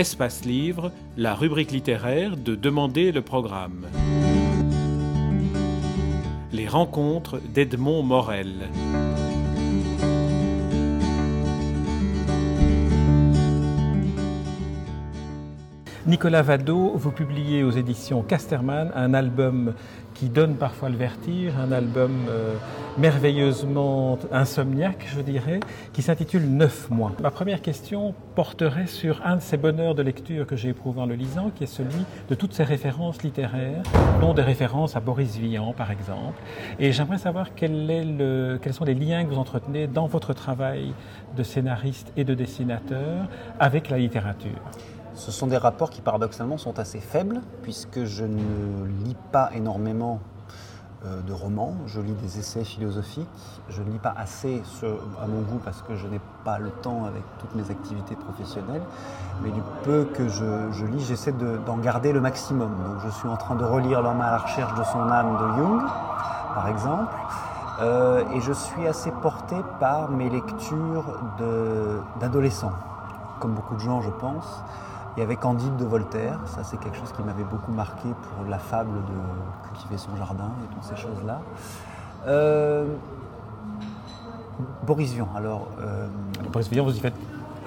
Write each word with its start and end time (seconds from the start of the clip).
Espace 0.00 0.46
Livre, 0.46 0.92
la 1.18 1.34
rubrique 1.34 1.72
littéraire 1.72 2.38
de 2.38 2.54
Demander 2.54 3.12
le 3.12 3.20
programme. 3.20 3.84
Les 6.54 6.66
rencontres 6.66 7.38
d'Edmond 7.52 8.02
Morel. 8.02 8.70
Nicolas 16.06 16.40
Vado, 16.40 16.92
vous 16.94 17.10
publiez 17.10 17.62
aux 17.62 17.70
éditions 17.70 18.22
Casterman 18.22 18.90
un 18.94 19.12
album 19.12 19.74
qui 20.20 20.28
donne 20.28 20.56
parfois 20.56 20.90
le 20.90 20.96
vertige, 20.96 21.50
un 21.58 21.72
album 21.72 22.12
euh, 22.28 22.54
merveilleusement 22.98 24.18
insomniaque, 24.30 25.06
je 25.16 25.22
dirais, 25.22 25.60
qui 25.94 26.02
s'intitule 26.02 26.42
Neuf 26.42 26.90
mois. 26.90 27.12
Ma 27.22 27.30
première 27.30 27.62
question 27.62 28.14
porterait 28.34 28.86
sur 28.86 29.22
un 29.24 29.36
de 29.36 29.40
ces 29.40 29.56
bonheurs 29.56 29.94
de 29.94 30.02
lecture 30.02 30.46
que 30.46 30.56
j'ai 30.56 30.68
éprouvé 30.68 31.00
en 31.00 31.06
le 31.06 31.14
lisant, 31.14 31.50
qui 31.54 31.64
est 31.64 31.66
celui 31.66 32.04
de 32.28 32.34
toutes 32.34 32.52
ces 32.52 32.64
références 32.64 33.22
littéraires, 33.22 33.82
dont 34.20 34.34
des 34.34 34.42
références 34.42 34.94
à 34.94 35.00
Boris 35.00 35.38
Vian, 35.38 35.72
par 35.72 35.90
exemple. 35.90 36.38
Et 36.78 36.92
j'aimerais 36.92 37.16
savoir 37.16 37.54
quels 37.54 38.58
sont 38.72 38.84
les 38.84 38.94
liens 38.94 39.24
que 39.24 39.30
vous 39.30 39.38
entretenez 39.38 39.86
dans 39.86 40.06
votre 40.06 40.34
travail 40.34 40.92
de 41.34 41.42
scénariste 41.42 42.12
et 42.18 42.24
de 42.24 42.34
dessinateur 42.34 43.26
avec 43.58 43.88
la 43.88 43.96
littérature. 43.96 44.60
Ce 45.14 45.32
sont 45.32 45.46
des 45.46 45.56
rapports 45.56 45.90
qui 45.90 46.00
paradoxalement 46.00 46.58
sont 46.58 46.78
assez 46.78 47.00
faibles, 47.00 47.40
puisque 47.62 48.04
je 48.04 48.24
ne 48.24 48.86
lis 49.04 49.16
pas 49.32 49.50
énormément 49.54 50.20
euh, 51.06 51.22
de 51.22 51.32
romans, 51.32 51.74
je 51.86 52.00
lis 52.00 52.12
des 52.12 52.38
essais 52.38 52.62
philosophiques, 52.62 53.26
je 53.70 53.82
ne 53.82 53.90
lis 53.90 53.98
pas 53.98 54.14
assez 54.16 54.62
à 54.82 55.26
mon 55.26 55.40
goût 55.40 55.58
parce 55.64 55.80
que 55.80 55.96
je 55.96 56.06
n'ai 56.06 56.20
pas 56.44 56.58
le 56.58 56.70
temps 56.70 57.06
avec 57.06 57.22
toutes 57.38 57.54
mes 57.54 57.70
activités 57.70 58.16
professionnelles, 58.16 58.82
mais 59.42 59.50
du 59.50 59.62
peu 59.82 60.04
que 60.04 60.28
je, 60.28 60.84
lis, 60.84 61.02
j'essaie 61.04 61.32
d'en 61.32 61.78
garder 61.78 62.12
le 62.12 62.20
maximum. 62.20 62.70
Donc 62.84 63.00
je 63.02 63.08
suis 63.08 63.28
en 63.28 63.38
train 63.38 63.54
de 63.54 63.64
relire 63.64 64.02
L'homme 64.02 64.20
à 64.20 64.30
la 64.30 64.38
recherche 64.38 64.78
de 64.78 64.84
son 64.84 65.08
âme 65.08 65.38
de 65.38 65.56
Jung, 65.56 65.82
par 66.54 66.68
exemple, 66.68 67.14
euh, 67.80 68.22
et 68.34 68.40
je 68.42 68.52
suis 68.52 68.86
assez 68.86 69.10
porté 69.10 69.56
par 69.78 70.10
mes 70.10 70.28
lectures 70.28 71.18
d'adolescents, 72.20 72.72
comme 73.40 73.54
beaucoup 73.54 73.74
de 73.74 73.80
gens 73.80 74.02
je 74.02 74.10
pense. 74.10 74.62
Il 75.16 75.20
y 75.20 75.22
avait 75.22 75.36
Candide 75.36 75.76
de 75.76 75.84
Voltaire, 75.84 76.38
ça 76.46 76.62
c'est 76.62 76.78
quelque 76.78 76.96
chose 76.96 77.12
qui 77.12 77.22
m'avait 77.22 77.44
beaucoup 77.44 77.72
marqué 77.72 78.08
pour 78.08 78.48
la 78.48 78.58
fable 78.58 78.92
de 78.94 79.68
cultiver 79.68 79.98
son 79.98 80.14
jardin 80.16 80.52
et 80.64 80.74
toutes 80.74 80.84
ces 80.84 80.96
choses-là. 80.96 81.40
Euh, 82.26 82.86
Boris 84.86 85.12
Vian, 85.12 85.28
alors. 85.34 85.68
Euh, 85.80 86.06
Boris 86.52 86.68
Vian, 86.68 86.84
vous 86.84 86.96
y 86.96 87.00
faites 87.00 87.14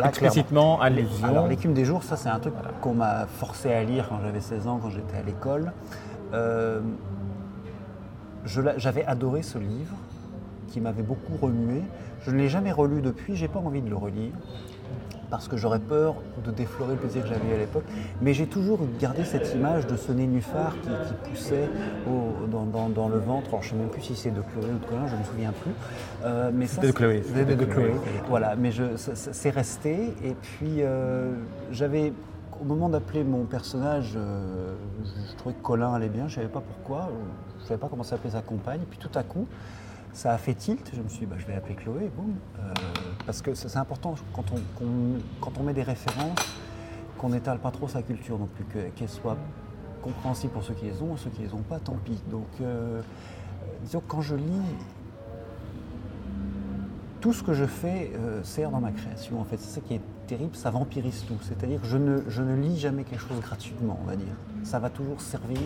explicitement 0.04 0.82
allusion. 0.82 1.28
Alors, 1.28 1.48
L'écume 1.48 1.74
des 1.74 1.86
jours, 1.86 2.04
ça 2.04 2.16
c'est 2.16 2.30
un 2.30 2.40
truc 2.40 2.54
qu'on 2.82 2.94
m'a 2.94 3.26
forcé 3.26 3.74
à 3.74 3.84
lire 3.84 4.08
quand 4.10 4.20
j'avais 4.22 4.42
16 4.42 4.68
ans, 4.68 4.80
quand 4.82 4.90
j'étais 4.90 5.18
à 5.18 5.24
l'école. 5.24 5.72
Euh, 6.34 6.82
j'avais 8.46 9.06
adoré 9.06 9.42
ce 9.42 9.58
livre 9.58 9.96
qui 10.68 10.82
m'avait 10.82 11.04
beaucoup 11.04 11.38
remué. 11.42 11.82
Je 12.22 12.32
ne 12.32 12.38
l'ai 12.38 12.50
jamais 12.50 12.72
relu 12.72 13.02
depuis, 13.02 13.36
j'ai 13.36 13.48
pas 13.48 13.60
envie 13.60 13.82
de 13.82 13.90
le 13.90 13.96
relire 13.96 14.34
parce 15.34 15.48
que 15.48 15.58
j'aurais 15.58 15.80
peur 15.80 16.14
de 16.46 16.52
déflorer 16.52 16.92
le 16.92 17.00
plaisir 17.00 17.24
que 17.24 17.30
j'avais 17.30 17.50
eu 17.50 17.56
à 17.56 17.58
l'époque. 17.58 17.86
Mais 18.22 18.36
j'ai 18.36 18.46
toujours 18.46 18.82
gardé 19.00 19.26
cette 19.26 19.56
image 19.56 19.88
de 19.88 19.98
ce 19.98 20.12
nénuphar 20.12 20.76
qui, 20.84 21.30
poussait 21.32 21.72
dans, 22.06 23.08
le 23.10 23.18
ventre. 23.18 23.48
Alors, 23.48 23.64
je 23.64 23.70
ne 23.70 23.72
sais 23.72 23.76
même 23.78 23.90
plus 23.90 24.04
si 24.04 24.16
c'est 24.16 24.30
de 24.30 24.42
Chloé 24.42 24.70
ou 24.70 24.78
de 24.78 24.86
Colin, 24.86 25.08
je 25.08 25.16
ne 25.16 25.20
me 25.22 25.24
souviens 25.24 25.52
plus. 25.52 25.72
Euh, 26.24 26.52
mais 26.54 26.68
ça, 26.68 26.84
de 26.84 26.92
Chloé. 26.92 27.24
De, 27.36 27.66
Chloé. 27.66 27.96
Voilà, 28.30 28.56
mais 28.56 28.70
c'est 28.96 29.50
resté. 29.50 30.14
Et 30.24 30.36
puis, 30.40 30.84
euh, 30.84 31.32
j'avais 31.72 32.14
au 32.62 32.66
moment 32.66 32.88
d'appeler 32.88 33.24
mon 33.24 33.46
personnage, 33.46 34.14
euh, 34.16 34.76
je, 35.32 35.36
trouvais 35.38 35.56
que 35.56 35.64
Colin 35.64 35.96
allait 35.96 36.10
bien, 36.10 36.28
je 36.28 36.34
ne 36.34 36.44
savais 36.44 36.54
pas 36.54 36.62
pourquoi, 36.62 37.10
je 37.58 37.64
ne 37.64 37.68
savais 37.70 37.80
pas 37.80 37.88
comment 37.90 38.04
s'appelait 38.04 38.30
sa 38.30 38.42
compagne, 38.42 38.82
puis 38.88 39.00
tout 39.00 39.18
à 39.18 39.24
coup, 39.24 39.48
ça 40.14 40.32
a 40.32 40.38
fait 40.38 40.54
tilt, 40.54 40.92
je 40.94 41.02
me 41.02 41.10
suis 41.10 41.22
dit, 41.22 41.26
bah, 41.26 41.36
je 41.40 41.46
vais 41.46 41.56
appeler 41.56 41.76
Chloé, 41.76 42.12
boum. 42.16 42.36
Euh, 42.60 42.74
parce 43.26 43.42
que 43.42 43.54
c'est 43.56 43.78
important 43.78 44.16
quand 44.34 44.46
on, 45.60 45.64
met 45.64 45.74
des 45.74 45.84
références, 45.84 46.40
qu'on 47.18 47.30
n'étale 47.30 47.60
pas 47.60 47.72
trop 47.72 47.88
sa 47.88 48.02
culture 48.04 48.38
non 48.38 48.48
plus, 48.48 48.66
qu'elle 48.96 49.10
soit 49.10 49.38
compréhensible 50.02 50.54
pour 50.54 50.64
ceux 50.64 50.76
qui 50.76 50.86
les 50.86 51.02
ont, 51.02 51.18
ceux 51.18 51.30
qui 51.32 51.42
les 51.42 51.54
ont 51.54 51.64
pas, 51.64 51.80
tant 51.80 51.98
pis. 52.06 52.22
Donc, 52.30 52.48
euh, 52.62 53.02
disons 53.82 54.02
que 54.02 54.08
quand 54.08 54.22
je 54.22 54.36
lis, 54.36 54.62
tout 57.22 57.34
ce 57.34 57.42
que 57.42 57.54
je 57.54 57.66
fais 57.66 58.12
euh, 58.16 58.44
sert 58.44 58.70
dans 58.70 58.82
ma 58.82 58.92
création. 58.92 59.40
En 59.40 59.46
fait, 59.46 59.58
c'est 59.58 59.76
ça 59.76 59.82
qui 59.82 59.96
est 59.96 60.02
terrible, 60.28 60.56
ça 60.56 60.70
vampirise 60.70 61.24
tout. 61.26 61.38
C'est-à-dire 61.42 61.82
que 61.82 61.88
je 61.88 61.98
ne 61.98 62.56
lis 62.56 62.78
jamais 62.78 63.04
quelque 63.04 63.22
chose 63.22 63.40
gratuitement, 63.40 63.98
on 64.04 64.06
va 64.06 64.16
dire. 64.16 64.36
Ça 64.64 64.78
va 64.80 64.90
toujours 64.90 65.22
servir 65.22 65.60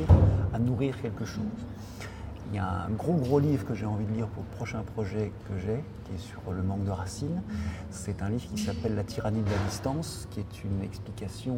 à 0.54 0.60
nourrir 0.60 1.02
quelque 1.02 1.26
chose. 1.26 1.44
Il 2.50 2.56
y 2.56 2.60
a 2.60 2.86
un 2.86 2.90
gros 2.92 3.16
gros 3.16 3.40
livre 3.40 3.66
que 3.66 3.74
j'ai 3.74 3.86
envie 3.86 4.06
de 4.06 4.14
lire 4.14 4.28
pour 4.28 4.44
le 4.44 4.56
prochain 4.56 4.82
projet 4.94 5.34
que 5.50 5.58
j'ai, 5.58 5.84
qui 6.06 6.16
est 6.16 6.18
sur 6.18 6.40
le 6.50 6.64
manque 6.64 6.86
de 6.86 6.92
racines. 6.92 7.42
C'est 7.90 8.22
un 8.22 8.30
livre 8.30 8.48
qui 8.56 8.62
s'appelle 8.62 8.96
La 8.96 9.04
tyrannie 9.04 9.42
de 9.42 9.50
la 9.50 9.58
distance, 9.70 10.28
qui 10.32 10.40
est 10.40 10.64
une 10.64 10.82
explication 10.82 11.58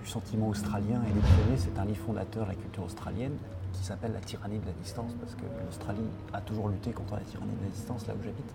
du 0.00 0.08
sentiment 0.08 0.48
australien 0.48 1.00
et 1.08 1.12
des. 1.12 1.56
C'est 1.56 1.78
un 1.78 1.84
livre 1.84 2.04
fondateur 2.04 2.44
de 2.44 2.50
la 2.50 2.56
culture 2.56 2.84
australienne 2.84 3.34
qui 3.72 3.84
s'appelle 3.84 4.12
La 4.12 4.20
tyrannie 4.20 4.58
de 4.58 4.66
la 4.66 4.72
distance, 4.72 5.12
parce 5.20 5.34
que 5.36 5.42
l'Australie 5.64 6.08
a 6.32 6.40
toujours 6.40 6.68
lutté 6.68 6.90
contre 6.90 7.14
la 7.14 7.20
tyrannie 7.20 7.54
de 7.60 7.64
la 7.64 7.70
distance 7.70 8.06
là 8.08 8.14
où 8.18 8.22
j'habite. 8.24 8.54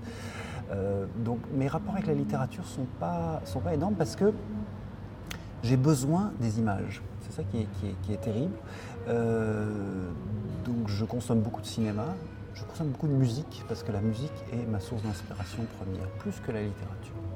Euh, 0.71 1.05
donc 1.23 1.39
mes 1.53 1.67
rapports 1.67 1.93
avec 1.93 2.07
la 2.07 2.13
littérature 2.13 2.63
ne 2.63 2.67
sont 2.67 2.87
pas, 2.99 3.41
sont 3.45 3.61
pas 3.61 3.73
énormes 3.73 3.95
parce 3.95 4.17
que 4.17 4.33
j'ai 5.63 5.77
besoin 5.77 6.33
des 6.41 6.59
images. 6.59 7.01
C'est 7.21 7.31
ça 7.31 7.43
qui 7.43 7.61
est, 7.61 7.67
qui 8.01 8.13
est, 8.13 8.17
terrible. 8.17 8.55
Euh, 9.07 10.09
donc 10.65 10.87
je 10.87 11.05
consomme 11.05 11.41
beaucoup 11.41 11.61
de 11.61 11.65
cinéma, 11.65 12.05
je 12.53 12.63
consomme 12.63 12.89
beaucoup 12.89 13.07
de 13.07 13.13
musique 13.13 13.63
parce 13.67 13.83
que 13.83 13.91
la 13.91 14.01
musique 14.01 14.31
est 14.53 14.65
ma 14.67 14.79
source 14.79 15.01
d'inspiration 15.03 15.65
première, 15.79 16.07
plus 16.19 16.39
que 16.45 16.51
la 16.51 16.61
littérature. 16.61 17.30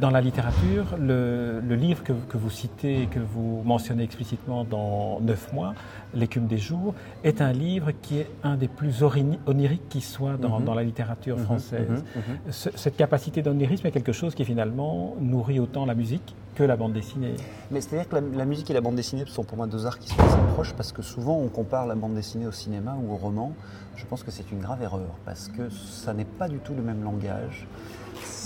Dans 0.00 0.10
la 0.10 0.22
littérature, 0.22 0.96
le, 0.98 1.60
livre 1.74 2.02
que, 2.02 2.12
vous 2.12 2.48
citez 2.48 3.02
et 3.02 3.06
que 3.06 3.18
vous 3.18 3.60
mentionnez 3.66 4.02
explicitement 4.02 4.64
dans 4.64 5.20
Neuf 5.20 5.52
mois, 5.52 5.74
L'écume 6.14 6.46
des 6.46 6.56
jours, 6.56 6.94
est 7.22 7.42
un 7.42 7.52
livre 7.52 7.92
qui 8.00 8.18
est 8.18 8.26
un 8.42 8.56
des 8.56 8.66
plus 8.66 9.02
oniriques 9.02 9.88
qui 9.90 10.00
soit 10.00 10.38
dans, 10.38 10.58
mhm. 10.58 10.74
la 10.74 10.82
littérature 10.82 11.36
mhm. 11.36 11.44
française. 11.44 12.04
Mhm. 12.16 12.50
Cette 12.50 12.96
capacité 12.96 13.42
d'onirisme 13.42 13.86
est 13.86 13.90
quelque 13.90 14.12
chose 14.12 14.34
qui 14.34 14.44
finalement 14.46 15.16
nourrit 15.20 15.60
autant 15.60 15.84
la 15.84 15.94
musique 15.94 16.34
que 16.54 16.62
la 16.62 16.76
bande 16.76 16.94
dessinée. 16.94 17.34
Mais 17.70 17.82
c'est-à-dire 17.82 18.08
que 18.08 18.16
la, 18.16 18.44
musique 18.46 18.70
et 18.70 18.74
la 18.74 18.80
bande 18.80 18.96
dessinée 18.96 19.24
sont 19.26 19.44
pour 19.44 19.58
moi 19.58 19.66
deux 19.66 19.84
arts 19.86 19.98
qui 19.98 20.08
sont 20.08 20.20
assez 20.20 20.52
proches 20.54 20.72
parce 20.72 20.92
que 20.92 21.02
souvent 21.02 21.36
on 21.36 21.48
compare 21.48 21.86
la 21.86 21.94
bande 21.94 22.14
dessinée 22.14 22.46
au 22.46 22.52
cinéma 22.52 22.96
ou 23.02 23.12
au 23.12 23.16
roman. 23.16 23.52
Je 23.96 24.06
pense 24.06 24.22
que 24.22 24.30
c'est 24.30 24.50
une 24.50 24.60
grave 24.60 24.82
erreur 24.82 25.14
parce 25.26 25.48
que 25.48 25.68
ça 25.68 26.14
n'est 26.14 26.24
pas 26.24 26.48
du 26.48 26.58
tout 26.58 26.72
le 26.74 26.82
même 26.82 27.04
langage 27.04 27.66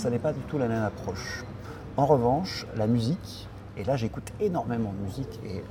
ça 0.05 0.11
n'est 0.11 0.19
pas 0.19 0.33
du 0.33 0.41
tout 0.41 0.59
la 0.59 0.67
même 0.67 0.83
approche. 0.83 1.43
En 1.97 2.05
revanche, 2.05 2.67
la 2.75 2.85
musique, 2.85 3.49
et 3.75 3.83
là 3.83 3.97
j'écoute 3.97 4.31
énormément 4.39 4.93
de 4.93 5.03
musique, 5.03 5.39
et 5.43 5.63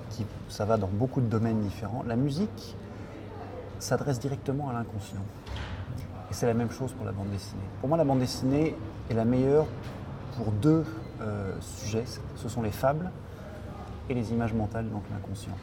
ça 0.49 0.65
va 0.65 0.77
dans 0.77 0.89
beaucoup 0.89 1.21
de 1.21 1.27
domaines 1.27 1.61
différents, 1.61 2.03
la 2.05 2.17
musique 2.17 2.75
s'adresse 3.79 4.19
directement 4.19 4.71
à 4.71 4.73
l'inconscient. 4.73 5.23
Et 6.33 6.35
c'est 6.35 6.47
la 6.47 6.55
même 6.55 6.73
chose 6.73 6.93
pour 6.95 7.07
la 7.07 7.13
bande 7.13 7.31
dessinée. 7.31 7.63
Pour 7.79 7.89
moi, 7.89 7.97
la 7.97 8.03
bande 8.03 8.19
dessinée 8.19 8.75
est 9.09 9.15
la 9.15 9.25
meilleure 9.25 9.67
pour 10.37 10.51
deux 10.51 10.85
euh, 11.21 11.55
sujets. 11.61 12.05
Ce 12.35 12.49
sont 12.49 12.63
les 12.63 12.73
fables 12.73 13.13
et 14.11 14.15
les 14.15 14.33
images 14.33 14.53
mentales, 14.53 14.91
donc 14.91 15.05
l'inconscient. 15.13 15.55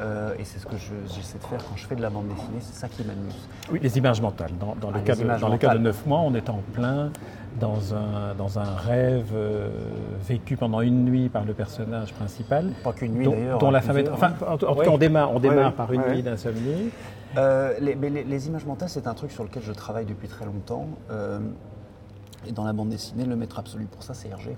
Euh, 0.00 0.34
et 0.38 0.44
c'est 0.44 0.58
ce 0.58 0.66
que 0.66 0.76
j'essaie 0.76 1.38
de 1.38 1.44
faire 1.44 1.64
quand 1.64 1.76
je 1.76 1.86
fais 1.86 1.96
de 1.96 2.02
la 2.02 2.10
bande 2.10 2.28
dessinée, 2.28 2.58
c'est 2.60 2.74
ça 2.74 2.88
qui 2.88 3.02
m'amuse. 3.04 3.48
Oui, 3.70 3.78
les 3.82 3.98
images 3.98 4.20
mentales. 4.20 4.52
Dans, 4.58 4.90
le, 4.90 4.96
ah, 4.96 5.00
cas 5.00 5.14
de, 5.16 5.40
dans 5.40 5.48
le 5.48 5.58
cas 5.58 5.74
de 5.74 5.78
9 5.78 6.06
mois, 6.06 6.20
on 6.20 6.34
est 6.34 6.48
en 6.50 6.60
plein 6.72 7.10
dans 7.58 7.94
un, 7.94 8.34
dans 8.34 8.58
un 8.58 8.74
rêve 8.74 9.30
euh, 9.34 9.70
vécu 10.28 10.56
pendant 10.56 10.82
une 10.82 11.04
nuit 11.04 11.28
par 11.28 11.44
le 11.44 11.54
personnage 11.54 12.12
principal. 12.12 12.72
Pas 12.84 12.92
qu'une 12.92 13.14
nuit 13.14 13.28
d'ailleurs. 13.28 13.58
Dont 13.58 13.70
la 13.70 13.80
femme 13.80 13.98
est... 13.98 14.08
Enfin, 14.08 14.34
en, 14.46 14.58
tout 14.58 14.66
cas, 14.66 14.90
on 14.90 14.98
démarre, 14.98 15.32
on 15.32 15.40
démarre 15.40 15.72
par 15.72 15.92
une 15.92 16.02
nuit 16.02 16.22
d'insomnie. 16.22 16.90
Euh, 17.36 17.74
les, 17.80 17.94
les, 17.94 18.46
images 18.48 18.64
mentales, 18.64 18.88
c'est 18.88 19.06
un 19.06 19.14
truc 19.14 19.30
sur 19.30 19.44
lequel 19.44 19.62
je 19.62 19.72
travaille 19.72 20.06
depuis 20.06 20.28
très 20.28 20.44
longtemps. 20.44 20.88
et 22.46 22.52
dans 22.52 22.64
la 22.64 22.72
bande 22.72 22.90
dessinée, 22.90 23.24
le 23.24 23.36
maître 23.36 23.58
absolu 23.58 23.86
pour 23.86 24.02
ça, 24.02 24.14
c'est 24.14 24.28
Hergé. 24.28 24.56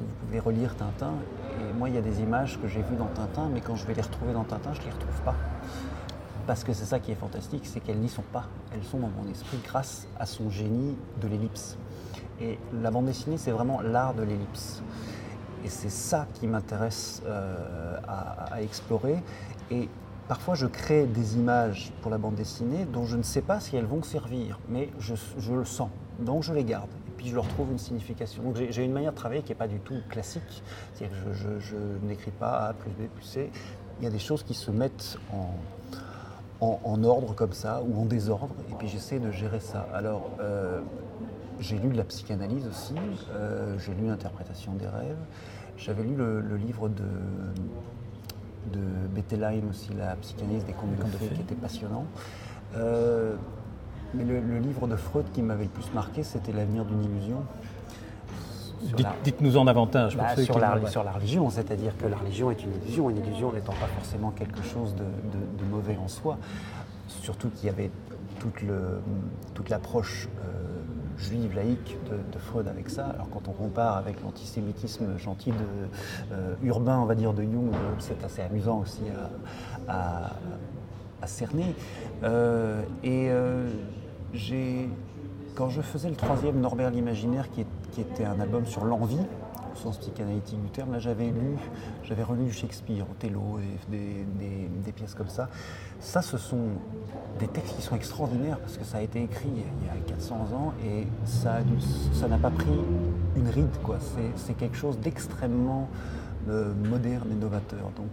Vous 0.00 0.26
pouvez 0.26 0.40
relire 0.40 0.76
Tintin, 0.76 1.14
et 1.60 1.72
moi, 1.72 1.88
il 1.88 1.94
y 1.94 1.98
a 1.98 2.02
des 2.02 2.20
images 2.20 2.60
que 2.60 2.68
j'ai 2.68 2.82
vues 2.82 2.96
dans 2.96 3.06
Tintin, 3.06 3.48
mais 3.52 3.60
quand 3.60 3.74
je 3.74 3.86
vais 3.86 3.94
les 3.94 4.02
retrouver 4.02 4.32
dans 4.32 4.44
Tintin, 4.44 4.72
je 4.74 4.80
ne 4.80 4.84
les 4.86 4.92
retrouve 4.92 5.20
pas. 5.24 5.34
Parce 6.46 6.64
que 6.64 6.72
c'est 6.72 6.84
ça 6.84 6.98
qui 6.98 7.10
est 7.10 7.16
fantastique, 7.16 7.66
c'est 7.66 7.80
qu'elles 7.80 7.98
n'y 7.98 8.08
sont 8.08 8.22
pas. 8.32 8.46
Elles 8.72 8.84
sont 8.84 8.98
dans 8.98 9.10
mon 9.10 9.28
esprit 9.30 9.58
grâce 9.64 10.06
à 10.18 10.24
son 10.24 10.50
génie 10.50 10.96
de 11.20 11.28
l'ellipse. 11.28 11.76
Et 12.40 12.58
la 12.80 12.90
bande 12.90 13.06
dessinée, 13.06 13.36
c'est 13.36 13.50
vraiment 13.50 13.80
l'art 13.82 14.14
de 14.14 14.22
l'ellipse. 14.22 14.82
Et 15.64 15.68
c'est 15.68 15.90
ça 15.90 16.26
qui 16.34 16.46
m'intéresse 16.46 17.22
euh, 17.26 17.98
à, 18.06 18.62
explorer. 18.62 19.22
Et 19.70 19.88
parfois, 20.28 20.54
je 20.54 20.66
crée 20.66 21.06
des 21.06 21.36
images 21.36 21.92
pour 22.00 22.10
la 22.10 22.18
bande 22.18 22.36
dessinée 22.36 22.86
dont 22.86 23.04
je 23.04 23.16
ne 23.16 23.22
sais 23.22 23.42
pas 23.42 23.60
si 23.60 23.76
elles 23.76 23.84
vont 23.84 24.02
servir, 24.02 24.58
mais 24.68 24.90
je 24.98 25.52
le 25.52 25.64
sens. 25.64 25.90
Donc, 26.20 26.44
je 26.44 26.54
les 26.54 26.64
garde 26.64 26.88
puis 27.18 27.28
je 27.28 27.34
leur 27.34 27.46
trouve 27.48 27.70
une 27.70 27.78
signification. 27.78 28.42
Donc 28.42 28.56
j'ai 28.56 28.84
une 28.84 28.92
manière 28.92 29.12
de 29.12 29.16
travailler 29.16 29.42
qui 29.42 29.50
n'est 29.50 29.58
pas 29.58 29.68
du 29.68 29.80
tout 29.80 30.00
classique. 30.08 30.62
C'est-à-dire 30.94 31.16
que 31.24 31.32
je, 31.34 31.58
je 31.58 31.76
n'écris 32.06 32.30
pas 32.30 32.68
A 32.68 32.72
plus 32.72 32.90
B 32.90 33.08
plus 33.14 33.24
C. 33.24 33.50
Il 34.00 34.04
y 34.04 34.06
a 34.06 34.10
des 34.10 34.18
choses 34.18 34.42
qui 34.42 34.54
se 34.54 34.70
mettent 34.70 35.18
en, 35.32 35.54
en, 36.60 37.04
ordre 37.04 37.34
comme 37.34 37.52
ça 37.52 37.82
ou 37.82 38.00
en 38.00 38.04
désordre, 38.04 38.54
et 38.70 38.74
puis 38.74 38.88
j'essaie 38.88 39.18
de 39.18 39.30
gérer 39.30 39.60
ça. 39.60 39.86
Alors, 39.94 40.30
euh, 40.40 40.80
j'ai 41.60 41.78
lu 41.78 41.88
de 41.88 41.96
la 41.96 42.04
psychanalyse 42.04 42.66
aussi, 42.66 42.94
euh, 43.32 43.76
j'ai 43.78 43.94
lu 43.94 44.06
l'interprétation 44.06 44.74
des 44.74 44.86
rêves, 44.86 45.18
j'avais 45.76 46.02
lu 46.02 46.14
le, 46.16 46.56
livre 46.56 46.88
de, 46.88 47.04
de 48.72 48.80
Bettelheim 49.14 49.68
aussi, 49.70 49.92
la 49.94 50.16
psychanalyse 50.16 50.64
des 50.64 50.72
contes 50.72 50.96
de 50.96 51.16
fées, 51.16 51.34
qui 51.34 51.40
était 51.40 51.54
passionnant. 51.54 52.06
Euh, 52.76 53.36
mais 54.14 54.24
le, 54.24 54.58
livre 54.58 54.86
de 54.86 54.96
Freud 54.96 55.26
qui 55.32 55.42
m'avait 55.42 55.64
le 55.64 55.70
plus 55.70 55.92
marqué, 55.92 56.22
c'était 56.22 56.52
L'avenir 56.52 56.84
d'une 56.84 57.04
illusion. 57.04 57.42
Dites-nous 59.24 59.56
en 59.56 59.66
avantage. 59.66 60.16
Bah, 60.16 60.36
sur, 60.36 60.58
la, 60.58 60.86
sur, 60.88 61.04
la, 61.04 61.12
religion, 61.12 61.50
c'est-à-dire 61.50 61.96
que 61.96 62.06
la 62.06 62.16
religion 62.16 62.50
est 62.50 62.62
une 62.62 62.74
illusion, 62.82 63.10
une 63.10 63.18
illusion 63.18 63.52
n'étant 63.52 63.72
pas 63.72 63.86
forcément 63.86 64.30
quelque 64.30 64.62
chose 64.62 64.94
de, 64.94 65.64
mauvais 65.70 65.96
en 65.96 66.08
soi. 66.08 66.38
Surtout 67.08 67.48
qu'il 67.50 67.66
y 67.66 67.70
avait 67.70 67.90
toute 68.38 69.68
l'approche 69.68 70.28
euh, 70.38 71.18
juive, 71.18 71.54
laïque 71.56 71.96
de, 72.10 72.38
Freud 72.38 72.68
avec 72.68 72.88
ça. 72.88 73.06
Alors 73.06 73.28
quand 73.30 73.48
on 73.48 73.52
compare 73.52 73.96
avec 73.96 74.22
l'antisémitisme 74.22 75.18
gentil 75.18 75.50
de, 75.50 75.56
euh, 76.32 76.54
urbain, 76.62 76.98
on 76.98 77.06
va 77.06 77.14
dire, 77.14 77.32
de 77.32 77.42
Jung, 77.42 77.72
euh, 77.72 77.94
c'est 77.98 78.22
assez 78.24 78.42
amusant 78.42 78.80
aussi 78.80 79.02
à, 79.88 80.30
cerner. 81.26 81.74
et 83.02 83.30
quand 85.54 85.70
je 85.70 85.80
faisais 85.80 86.08
le 86.08 86.16
troisième 86.16 86.60
Norbert 86.60 86.90
l'imaginaire, 86.90 87.48
qui, 87.50 87.64
était 88.00 88.24
un 88.24 88.38
album 88.38 88.64
sur 88.64 88.84
l'envie, 88.84 89.18
au 89.72 89.76
sens 89.76 89.98
psychanalytique 89.98 90.62
du 90.62 90.70
terme, 90.70 90.92
là 90.92 91.00
j'avais 91.00 91.26
lu, 91.26 91.56
j'avais 92.04 92.22
relu 92.22 92.52
Shakespeare, 92.52 93.04
Othello, 93.10 93.58
des, 93.88 94.24
des, 94.84 94.92
pièces 94.92 95.14
comme 95.14 95.28
ça. 95.28 95.48
Ça, 95.98 96.22
ce 96.22 96.38
sont 96.38 96.68
des 97.40 97.48
textes 97.48 97.74
qui 97.74 97.82
sont 97.82 97.96
extraordinaires 97.96 98.58
parce 98.58 98.76
que 98.76 98.84
ça 98.84 98.98
a 98.98 99.02
été 99.02 99.22
écrit 99.22 99.48
il 99.52 99.86
y 99.86 99.90
a 99.90 100.00
400 100.06 100.34
ans 100.54 100.74
et 100.84 101.06
ça 101.24 102.28
n'a 102.28 102.38
pas 102.38 102.50
pris 102.50 102.66
une 103.36 103.48
ride, 103.48 103.76
quoi. 103.82 103.98
C'est 104.36 104.56
quelque 104.56 104.76
chose 104.76 104.98
d'extrêmement 105.00 105.88
euh, 106.48 106.72
moderne 106.88 107.28
et 107.32 107.34
novateur. 107.34 107.90
Donc 107.96 108.08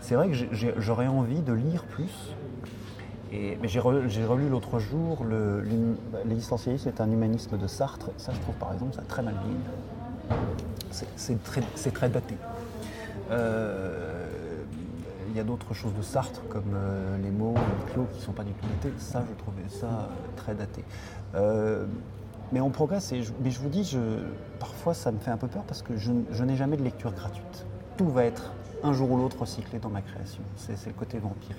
c'est 0.00 0.14
vrai 0.14 0.30
que 0.30 0.36
j'aurais 0.78 1.06
envie 1.06 1.40
de 1.40 1.52
lire 1.52 1.84
plus 1.84 2.34
mais 3.32 3.68
j'ai 3.68 3.80
relu, 3.80 4.48
l'autre 4.48 4.78
jour 4.78 5.24
le, 5.24 5.64
L'existentialisme 6.26 6.88
est 6.88 7.00
un 7.00 7.10
humanisme 7.10 7.56
de 7.56 7.66
Sartre. 7.66 8.10
Ça, 8.18 8.32
je 8.32 8.40
trouve 8.40 8.54
par 8.56 8.72
exemple, 8.72 8.94
ça 8.94 9.02
très 9.02 9.22
mal 9.22 9.34
vieilli. 9.42 9.58
C'est 11.16 11.42
très, 11.42 12.08
daté. 12.10 12.36
Euh, 13.30 14.26
il 15.30 15.36
y 15.36 15.40
a 15.40 15.44
d'autres 15.44 15.72
choses 15.72 15.94
de 15.94 16.02
Sartre, 16.02 16.42
comme 16.50 16.74
euh, 16.74 17.16
les 17.22 17.30
mots, 17.30 17.54
les 17.54 17.92
clos, 17.92 18.04
qui 18.12 18.18
ne 18.18 18.22
sont 18.22 18.32
pas 18.32 18.44
du 18.44 18.52
tout 18.52 18.66
datés. 18.66 18.94
Ça, 18.98 19.24
je 19.26 19.34
trouvais 19.42 19.68
ça 19.68 20.10
très 20.36 20.54
daté. 20.54 20.84
Euh, 21.34 21.86
mais 22.52 22.60
on 22.60 22.68
progresse. 22.68 23.12
Et 23.12 23.22
mais 23.42 23.50
je 23.50 23.60
vous 23.60 23.70
dis, 23.70 23.96
parfois, 24.60 24.92
ça 24.92 25.10
me 25.10 25.18
fait 25.18 25.30
un 25.30 25.38
peu 25.38 25.48
peur 25.48 25.62
parce 25.62 25.80
que 25.80 25.96
je 25.96 26.44
n'ai 26.44 26.56
jamais 26.56 26.76
de 26.76 26.82
lecture 26.82 27.12
gratuite. 27.12 27.64
Tout 27.96 28.08
va 28.08 28.24
être 28.24 28.52
un 28.84 28.92
jour 28.92 29.10
ou 29.12 29.16
l'autre 29.16 29.38
recyclé 29.40 29.78
dans 29.78 29.88
ma 29.88 30.00
création. 30.00 30.42
C'est 30.56 30.86
le 30.86 30.92
côté 30.92 31.18
vampire. 31.18 31.56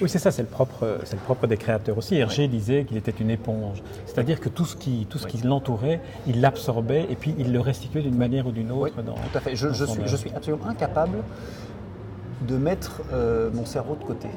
Oui, 0.00 0.08
c'est 0.08 0.18
ça, 0.18 0.30
c'est 0.30 0.42
le, 0.42 0.48
propre, 0.48 0.98
le 1.10 1.18
propre 1.18 1.46
des 1.46 1.56
créateurs 1.56 1.98
aussi. 1.98 2.16
Hergé 2.16 2.48
disait 2.48 2.84
qu'il 2.84 2.96
était 2.96 3.12
une 3.12 3.30
éponge. 3.30 3.82
C'est-à-dire 4.06 4.40
que 4.40 4.48
tout 4.48 4.64
ce 4.64 4.76
qui, 4.76 5.06
tout 5.08 5.18
ce 5.18 5.26
qui 5.26 5.38
l'entourait, 5.38 6.00
il 6.26 6.40
l'absorbait 6.40 7.06
et 7.10 7.16
puis 7.16 7.34
il 7.38 7.52
le 7.52 7.60
restituait 7.60 8.02
d'une 8.02 8.16
manière 8.16 8.46
ou 8.46 8.52
d'une 8.52 8.72
autre. 8.72 9.02
dans, 9.02 9.14
tout 9.14 9.20
à 9.36 9.40
fait. 9.40 9.54
Je, 9.54 9.68
suis, 9.68 10.02
je, 10.06 10.16
suis, 10.16 10.30
absolument 10.30 10.66
incapable 10.66 11.18
de 12.42 12.56
mettre 12.56 13.02
euh, 13.12 13.50
mon 13.52 13.66
cerveau 13.66 13.96
de 13.96 14.04
côté. 14.04 14.28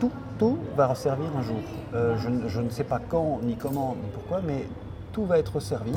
Tout, 0.00 0.12
tout 0.38 0.58
va 0.76 0.86
resservir 0.86 1.26
un 1.36 1.42
jour. 1.42 1.56
Euh, 1.94 2.16
je, 2.18 2.48
je, 2.48 2.60
ne 2.60 2.70
sais 2.70 2.84
pas 2.84 3.00
quand, 3.00 3.40
ni 3.42 3.56
comment, 3.56 3.96
ni 4.02 4.08
pourquoi, 4.12 4.40
mais 4.46 4.66
tout 5.12 5.24
va 5.24 5.38
être 5.38 5.60
servi. 5.60 5.92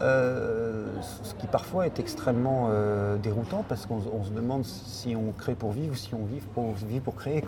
Euh, 0.00 0.86
ce 1.22 1.34
qui 1.34 1.46
parfois 1.46 1.86
est 1.86 2.00
extrêmement 2.00 2.68
euh, 2.70 3.16
déroutant 3.16 3.64
parce 3.68 3.86
qu'on 3.86 4.24
se 4.24 4.30
demande 4.30 4.64
si 4.64 5.14
on 5.14 5.32
crée 5.32 5.54
pour 5.54 5.72
vivre 5.72 5.92
ou 5.92 5.96
si 5.96 6.14
on 6.14 6.24
vit 6.24 7.00
pour, 7.00 7.14
créer. 7.14 7.42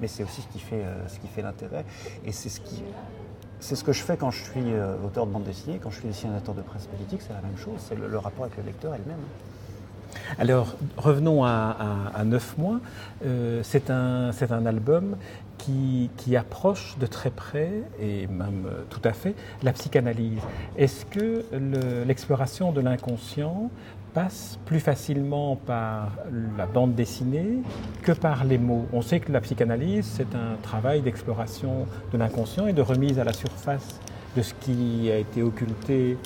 Mais 0.00 0.08
c'est 0.08 0.24
aussi 0.24 0.42
ce 0.42 0.48
qui 0.48 0.58
fait, 0.58 0.84
euh, 0.84 1.42
l'intérêt. 1.42 1.84
Et. 2.24 2.32
C'est 3.62 3.76
ce 3.76 3.84
que 3.84 3.92
je 3.92 4.02
fais 4.02 4.16
quand 4.16 4.30
je 4.30 4.42
suis 4.42 4.64
auteur 5.04 5.26
de 5.26 5.32
bande 5.32 5.44
dessinée, 5.44 5.78
quand 5.82 5.90
je 5.90 5.98
suis 5.98 6.08
dessinateur 6.08 6.54
de 6.54 6.62
presse 6.62 6.86
politique, 6.86 7.20
c'est 7.20 7.34
la 7.34 7.42
même 7.42 7.58
chose, 7.58 7.74
c'est 7.76 7.94
le, 7.94 8.16
rapport 8.16 8.46
avec 8.46 8.56
le 8.56 8.62
lecteur 8.62 8.94
elle-même. 8.94 9.20
Alors, 10.38 10.76
revenons 10.96 11.44
à, 11.44 12.22
neuf 12.24 12.56
mois. 12.58 12.80
c'est 13.62 13.90
un, 13.90 14.30
un, 14.50 14.66
album 14.66 15.16
qui, 16.16 16.36
approche 16.36 16.96
de 16.98 17.06
très 17.06 17.30
près, 17.30 17.70
et 18.00 18.26
même 18.26 18.66
euh, 18.66 18.82
tout 18.88 19.00
à 19.04 19.12
fait, 19.12 19.34
la 19.62 19.72
psychanalyse. 19.72 20.40
Est-ce 20.76 21.04
que 21.04 21.44
l'exploration 22.06 22.72
de 22.72 22.80
l'inconscient 22.80 23.70
passe 24.14 24.58
plus 24.64 24.80
facilement 24.80 25.56
par 25.56 26.12
la 26.56 26.66
bande 26.66 26.94
dessinée 26.94 27.58
que 28.02 28.12
par 28.12 28.44
les 28.44 28.58
mots? 28.58 28.86
On 28.92 29.02
sait 29.02 29.20
que 29.20 29.32
la 29.32 29.40
psychanalyse, 29.40 30.06
c'est 30.06 30.34
un 30.34 30.56
travail 30.62 31.02
d'exploration 31.02 31.86
de 32.12 32.18
l'inconscient 32.18 32.66
et 32.66 32.72
de 32.72 32.82
remise 32.82 33.18
à 33.18 33.24
la 33.24 33.32
surface 33.32 34.00
de 34.36 34.42
ce 34.42 34.54
qui 34.54 35.10
a 35.10 35.18
été 35.18 35.42
occulté 35.42 36.16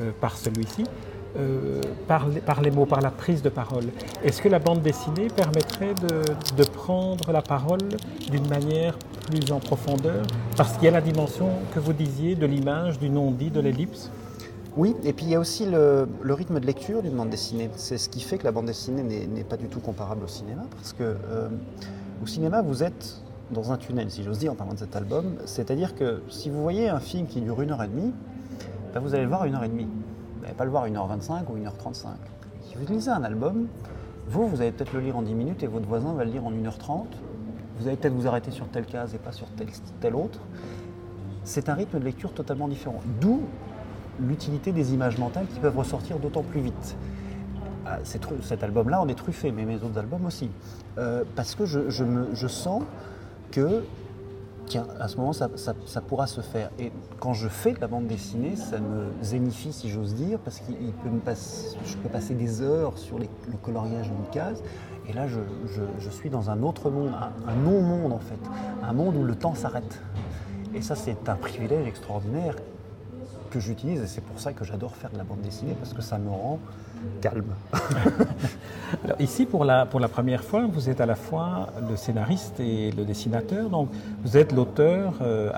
euh, 0.00 0.10
par 0.20 0.36
celui-ci. 0.36 0.84
Euh, 1.36 1.80
par, 2.06 2.28
les, 2.62 2.70
mots, 2.70 2.86
par 2.86 3.00
la 3.00 3.10
prise 3.10 3.42
de 3.42 3.48
parole. 3.48 3.86
Est-ce 4.22 4.40
que 4.40 4.48
la 4.48 4.60
bande 4.60 4.82
dessinée 4.82 5.26
permettrait 5.34 5.94
de, 5.94 6.64
prendre 6.64 7.32
la 7.32 7.42
parole 7.42 7.80
d'une 8.30 8.46
manière 8.46 8.96
plus 9.26 9.50
en 9.50 9.58
profondeur? 9.58 10.22
Parce 10.56 10.74
qu'il 10.74 10.84
y 10.84 10.88
a 10.88 10.92
la 10.92 11.00
dimension 11.00 11.48
que 11.74 11.80
vous 11.80 11.92
disiez 11.92 12.36
de 12.36 12.46
l'image, 12.46 13.00
du 13.00 13.10
non-dit, 13.10 13.50
de 13.50 13.60
l'ellipse 13.60 14.10
oui, 14.76 14.96
et 15.04 15.12
puis 15.12 15.26
il 15.26 15.30
y 15.30 15.34
a 15.36 15.38
aussi 15.38 15.66
le, 15.66 16.08
rythme 16.24 16.58
de 16.58 16.66
lecture 16.66 17.00
d'une 17.00 17.14
bande 17.14 17.30
dessinée. 17.30 17.70
C'est 17.76 17.96
ce 17.96 18.08
qui 18.08 18.20
fait 18.20 18.38
que 18.38 18.44
la 18.44 18.50
bande 18.50 18.66
dessinée 18.66 19.02
n'est 19.02 19.44
pas 19.44 19.56
du 19.56 19.68
tout 19.68 19.78
comparable 19.78 20.24
au 20.24 20.28
cinéma, 20.28 20.62
parce 20.76 20.92
que 20.92 21.02
euh, 21.04 21.48
au 22.22 22.26
cinéma, 22.26 22.60
vous 22.60 22.82
êtes 22.82 23.22
dans 23.52 23.70
un 23.70 23.76
tunnel, 23.76 24.10
si 24.10 24.24
j'ose 24.24 24.40
dire, 24.40 24.50
en 24.50 24.56
parlant 24.56 24.74
de 24.74 24.80
cet 24.80 24.96
album. 24.96 25.36
C'est-à-dire 25.44 25.94
que 25.94 26.22
si 26.28 26.50
vous 26.50 26.60
voyez 26.60 26.88
un 26.88 26.98
film 26.98 27.28
qui 27.28 27.40
dure 27.40 27.62
une 27.62 27.70
heure 27.70 27.84
et 27.84 27.88
demie, 27.88 28.12
ben, 28.92 28.98
vous 28.98 29.14
allez 29.14 29.22
le 29.22 29.28
voir 29.28 29.44
une 29.44 29.54
heure 29.54 29.62
et 29.62 29.68
demie 29.68 29.86
n'allez 30.44 30.54
pas 30.54 30.64
le 30.64 30.70
voir 30.70 30.86
1h25 30.86 31.44
ou 31.50 31.56
1h35. 31.56 32.06
Si 32.62 32.76
vous 32.76 32.86
lisez 32.86 33.10
un 33.10 33.24
album, 33.24 33.66
vous, 34.28 34.46
vous 34.46 34.60
allez 34.60 34.72
peut-être 34.72 34.92
le 34.92 35.00
lire 35.00 35.16
en 35.16 35.22
10 35.22 35.34
minutes 35.34 35.62
et 35.62 35.66
votre 35.66 35.86
voisin 35.86 36.12
va 36.12 36.24
le 36.24 36.30
lire 36.30 36.46
en 36.46 36.52
1h30. 36.52 37.06
Vous 37.78 37.88
allez 37.88 37.96
peut-être 37.96 38.14
vous 38.14 38.26
arrêter 38.26 38.50
sur 38.50 38.68
telle 38.68 38.86
case 38.86 39.14
et 39.14 39.18
pas 39.18 39.32
sur 39.32 39.48
telle, 40.00 40.14
autre. 40.14 40.38
C'est 41.42 41.68
un 41.68 41.74
rythme 41.74 41.98
de 41.98 42.04
lecture 42.04 42.32
totalement 42.32 42.68
différent. 42.68 43.00
D'où 43.20 43.42
l'utilité 44.20 44.72
des 44.72 44.94
images 44.94 45.18
mentales 45.18 45.46
qui 45.52 45.58
peuvent 45.58 45.76
ressortir 45.76 46.18
d'autant 46.18 46.42
plus 46.42 46.60
vite. 46.60 46.96
Ah, 47.86 47.98
cet 48.04 48.62
album-là 48.62 49.00
en 49.00 49.08
est 49.08 49.14
truffé, 49.14 49.50
mais 49.50 49.64
mes 49.64 49.76
autres 49.76 49.98
albums 49.98 50.24
aussi. 50.24 50.50
Euh, 50.96 51.24
parce 51.34 51.54
que 51.54 51.66
je, 51.66 51.90
je 51.90 52.48
sens 52.48 52.82
que 53.50 53.82
tiens, 54.66 54.86
à 55.00 55.08
ce 55.08 55.16
moment, 55.16 55.32
ça, 55.32 55.48
pourra 56.06 56.26
se 56.26 56.40
faire. 56.40 56.70
Et 56.78 56.92
quand 57.20 57.32
je 57.32 57.48
fais 57.48 57.72
de 57.72 57.80
la 57.80 57.86
bande 57.86 58.06
dessinée, 58.06 58.56
ça 58.56 58.78
me 58.78 59.06
zénifie, 59.22 59.72
si 59.72 59.88
j'ose 59.88 60.14
dire, 60.14 60.38
parce 60.38 60.60
que 60.60 60.72
je 61.84 61.96
peux 61.96 62.08
passer 62.08 62.34
des 62.34 62.62
heures 62.62 62.98
sur 62.98 63.18
le 63.18 63.26
coloriage 63.62 64.08
d'une 64.08 64.30
case. 64.32 64.62
Et 65.08 65.12
là, 65.12 65.26
je, 65.26 66.10
suis 66.10 66.30
dans 66.30 66.50
un 66.50 66.62
autre 66.62 66.90
monde, 66.90 67.12
un, 67.46 67.54
non-monde 67.56 68.12
en 68.12 68.18
fait, 68.18 68.38
un 68.82 68.92
monde 68.92 69.16
où 69.16 69.22
le 69.22 69.34
temps 69.34 69.54
s'arrête. 69.54 70.00
Et 70.74 70.82
ça, 70.82 70.94
c'est 70.94 71.28
un 71.28 71.36
privilège 71.36 71.86
extraordinaire 71.86 72.56
que 73.54 73.60
j'utilise, 73.60 74.02
et 74.02 74.06
c'est 74.08 74.20
pour 74.20 74.40
ça 74.40 74.52
que 74.52 74.64
j'adore 74.64 74.96
faire 74.96 75.10
de 75.10 75.18
la 75.18 75.22
bande 75.22 75.40
dessinée, 75.40 75.76
parce 75.78 75.92
que 75.92 76.02
ça 76.02 76.18
me 76.18 76.28
rend 76.28 76.58
calme. 77.20 77.54
Alors 79.04 79.20
ici, 79.20 79.46
pour 79.46 79.64
la, 79.64 79.86
pour 79.86 80.00
la 80.00 80.08
première 80.08 80.42
fois, 80.42 80.66
vous 80.66 80.90
êtes 80.90 81.00
à 81.00 81.06
la 81.06 81.14
fois 81.14 81.68
le 81.88 81.96
scénariste 81.96 82.58
et 82.58 82.90
le 82.90 83.04
dessinateur, 83.04 83.70
donc 83.70 83.90
vous 84.24 84.36
êtes 84.36 84.52
l'auteur 84.52 85.14
euh, 85.22 85.52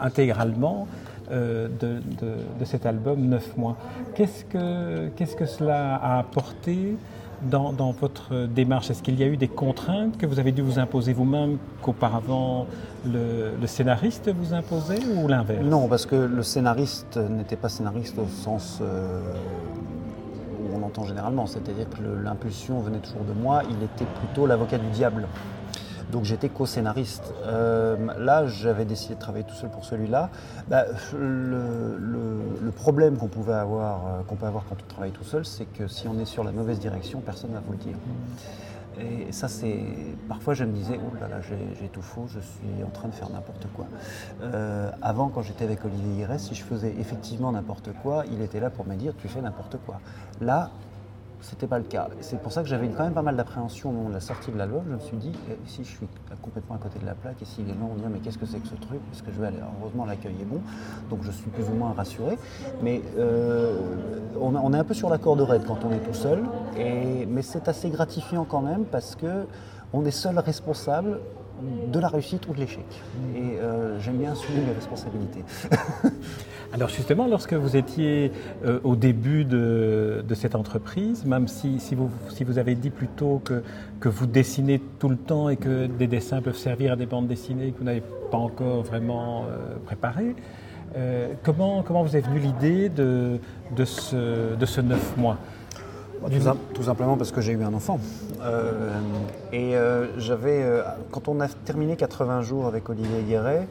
intégralement 0.00 0.86
euh, 1.32 1.68
de, 1.80 2.00
de, 2.20 2.64
cet 2.64 2.86
album 2.86 3.20
Neuf 3.20 3.56
mois. 3.56 3.76
Qu'est-ce 4.14 4.44
que, 4.44 5.08
qu'est-ce 5.16 5.34
que 5.34 5.46
cela 5.46 5.96
a 5.96 6.20
apporté 6.20 6.96
dans, 7.42 7.92
votre 7.92 8.46
démarche 8.46 8.90
Est-ce 8.90 9.02
qu'il 9.02 9.18
y 9.18 9.22
a 9.22 9.26
eu 9.26 9.36
des 9.36 9.48
contraintes 9.48 10.18
que 10.18 10.26
vous 10.26 10.38
avez 10.38 10.52
dû 10.52 10.62
vous 10.62 10.78
imposer 10.78 11.12
vous-même 11.12 11.58
qu'auparavant 11.82 12.66
le, 13.06 13.66
scénariste 13.66 14.30
vous 14.34 14.54
imposait 14.54 15.00
ou 15.16 15.28
l'inverse? 15.28 15.64
Non, 15.64 15.88
parce 15.88 16.06
que 16.06 16.16
le 16.16 16.42
scénariste 16.42 17.16
n'était 17.16 17.56
pas 17.56 17.68
scénariste 17.68 18.18
au 18.18 18.26
sens 18.26 18.78
euh, 18.82 19.20
on 20.74 20.82
entend 20.82 21.04
généralement, 21.04 21.46
c'est-à-dire 21.46 21.86
que 21.88 22.02
l'impulsion 22.22 22.80
venait 22.80 22.98
toujours 22.98 23.24
de 23.24 23.32
moi, 23.32 23.62
il 23.68 23.82
était 23.82 24.10
plutôt 24.20 24.46
l'avocat 24.46 24.78
du 24.78 24.88
diable. 24.88 25.26
Donc 26.10 26.24
j'étais 26.24 26.48
co-scénariste. 26.48 27.32
Euh, 27.44 27.96
là, 28.18 28.46
j'avais 28.46 28.84
décidé 28.84 29.14
de 29.14 29.20
travailler 29.20 29.44
tout 29.44 29.54
seul 29.54 29.70
pour 29.70 29.84
celui-là. 29.84 30.30
Bah, 30.68 30.84
le, 31.14 32.70
problème 32.76 33.16
qu'on 33.18 33.28
pouvait 33.28 33.52
avoir, 33.52 34.06
euh, 34.06 34.22
qu'on 34.26 34.36
peut 34.36 34.46
avoir 34.46 34.64
quand 34.68 34.76
on 34.82 34.90
travaille 34.90 35.10
tout 35.10 35.24
seul, 35.24 35.44
c'est 35.44 35.66
que 35.66 35.86
si 35.86 36.08
on 36.08 36.18
est 36.18 36.24
sur 36.24 36.44
la 36.44 36.52
mauvaise 36.52 36.78
direction, 36.78 37.20
personne 37.20 37.50
ne 37.50 37.56
va 37.56 37.62
vous 37.66 37.72
le 37.72 37.78
dire. 37.78 37.96
Et 38.98 39.32
ça, 39.32 39.48
c'est. 39.48 39.84
Parfois, 40.28 40.54
je 40.54 40.64
me 40.64 40.72
disais, 40.72 40.98
oh 40.98 41.14
là 41.20 41.28
là, 41.28 41.40
j'ai 41.40 41.88
tout 41.88 42.02
faux, 42.02 42.26
je 42.28 42.40
suis 42.40 42.84
en 42.84 42.90
train 42.90 43.08
de 43.08 43.14
faire 43.14 43.30
n'importe 43.30 43.66
quoi. 43.74 43.86
Euh, 44.42 44.90
avant, 45.02 45.28
quand 45.28 45.42
j'étais 45.42 45.64
avec 45.64 45.84
Olivier 45.84 46.24
Guirès, 46.24 46.42
si 46.42 46.54
je 46.54 46.62
faisais 46.62 46.94
effectivement 46.98 47.52
n'importe 47.52 47.90
quoi, 48.02 48.24
il 48.30 48.42
était 48.42 48.60
là 48.60 48.70
pour 48.70 48.86
me 48.86 48.94
dire, 48.94 49.14
tu 49.18 49.28
fais 49.28 49.40
n'importe 49.40 49.76
quoi. 49.86 50.00
Là, 50.40 50.70
c'était 51.40 51.66
pas 51.66 51.78
le 51.78 51.84
cas. 51.84 52.08
C'est 52.20 52.40
pour 52.40 52.52
ça 52.52 52.62
que 52.62 52.68
j'avais 52.68 52.88
quand 52.88 53.04
même 53.04 53.14
pas 53.14 53.22
mal 53.22 53.36
d'appréhension 53.36 53.90
au 53.90 53.92
moment 53.92 54.08
de 54.08 54.14
la 54.14 54.20
sortie 54.20 54.50
de 54.50 54.58
l'album. 54.58 54.82
Je 54.88 54.94
me 54.94 55.00
suis 55.00 55.16
dit, 55.16 55.32
eh, 55.50 55.56
si 55.66 55.84
je 55.84 55.88
suis 55.88 56.08
complètement 56.42 56.76
à 56.76 56.78
côté 56.78 56.98
de 56.98 57.06
la 57.06 57.14
plaque, 57.14 57.40
et 57.42 57.44
si 57.44 57.62
les 57.62 57.72
gens 57.72 57.86
vont 57.88 57.94
dire, 57.94 58.08
mais 58.10 58.18
qu'est-ce 58.18 58.38
que 58.38 58.46
c'est 58.46 58.58
que 58.58 58.68
ce 58.68 58.74
truc? 58.74 59.00
Est-ce 59.12 59.22
que 59.22 59.32
je 59.32 59.40
vais 59.40 59.48
aller 59.48 59.58
Heureusement, 59.80 60.04
l'accueil 60.04 60.34
est 60.40 60.44
bon, 60.44 60.60
donc 61.08 61.22
je 61.22 61.30
suis 61.30 61.50
plus 61.50 61.64
ou 61.64 61.74
moins 61.74 61.92
rassuré. 61.92 62.38
Mais 62.82 63.02
euh, 63.18 63.78
on, 64.40 64.72
est 64.72 64.78
un 64.78 64.84
peu 64.84 64.94
sur 64.94 65.08
la 65.08 65.18
corde 65.18 65.40
raide 65.40 65.64
quand 65.66 65.84
on 65.84 65.92
est 65.92 66.00
tout 66.00 66.14
seul, 66.14 66.44
et, 66.76 67.26
mais 67.26 67.42
c'est 67.42 67.68
assez 67.68 67.90
gratifiant 67.90 68.44
quand 68.44 68.62
même 68.62 68.84
parce 68.84 69.16
que 69.16 69.46
on 69.92 70.04
est 70.04 70.12
seul 70.12 70.38
responsable 70.38 71.20
de 71.92 71.98
la 71.98 72.08
réussite 72.08 72.46
ou 72.48 72.54
de 72.54 72.60
l'échec. 72.60 72.84
Et 73.34 73.58
euh, 73.58 73.98
j'aime 74.00 74.18
bien 74.18 74.32
assumer 74.32 74.60
mes 74.66 74.72
responsabilités. 74.72 75.44
Alors 76.72 76.88
justement, 76.88 77.26
lorsque 77.26 77.54
vous 77.54 77.76
étiez 77.76 78.30
euh, 78.64 78.78
au 78.84 78.94
début 78.94 79.44
de, 79.44 80.24
cette 80.34 80.54
entreprise, 80.54 81.24
même 81.24 81.48
si, 81.48 81.78
vous, 81.96 82.10
si, 82.28 82.44
vous, 82.44 82.58
avez 82.58 82.76
dit 82.76 82.90
plutôt 82.90 83.40
que, 83.44 83.62
que 83.98 84.08
vous 84.08 84.26
dessinez 84.26 84.80
tout 84.98 85.08
le 85.08 85.16
temps 85.16 85.48
et 85.48 85.56
que 85.56 85.86
des 85.86 86.06
dessins 86.06 86.40
peuvent 86.40 86.56
servir 86.56 86.92
à 86.92 86.96
des 86.96 87.06
bandes 87.06 87.26
dessinées 87.26 87.72
que 87.72 87.78
vous 87.78 87.84
n'avez 87.84 88.02
pas 88.30 88.38
encore 88.38 88.82
vraiment 88.82 89.44
euh, 89.44 89.76
préparées, 89.84 90.36
comment, 91.44 91.84
comment 91.84 92.02
vous 92.02 92.16
est 92.16 92.20
venue 92.20 92.40
l'idée 92.40 92.88
de, 92.88 93.38
de, 93.76 93.84
ce, 93.84 94.56
de 94.56 94.66
ce 94.66 94.80
neuf 94.80 95.16
mois? 95.16 95.38
Bah, 96.22 96.28
tout, 96.74 96.82
simplement 96.82 97.16
parce 97.16 97.32
que 97.32 97.40
j'ai 97.40 97.52
eu 97.52 97.62
un 97.62 97.74
enfant. 97.74 97.98
et 99.52 99.74
j'avais, 100.18 100.64
quand 101.10 101.28
on 101.28 101.40
a 101.40 101.48
terminé 101.48 101.96
80 101.96 102.42
jours 102.42 102.66
avec 102.66 102.88
Olivier 102.88 103.22
Guéret, 103.26 103.66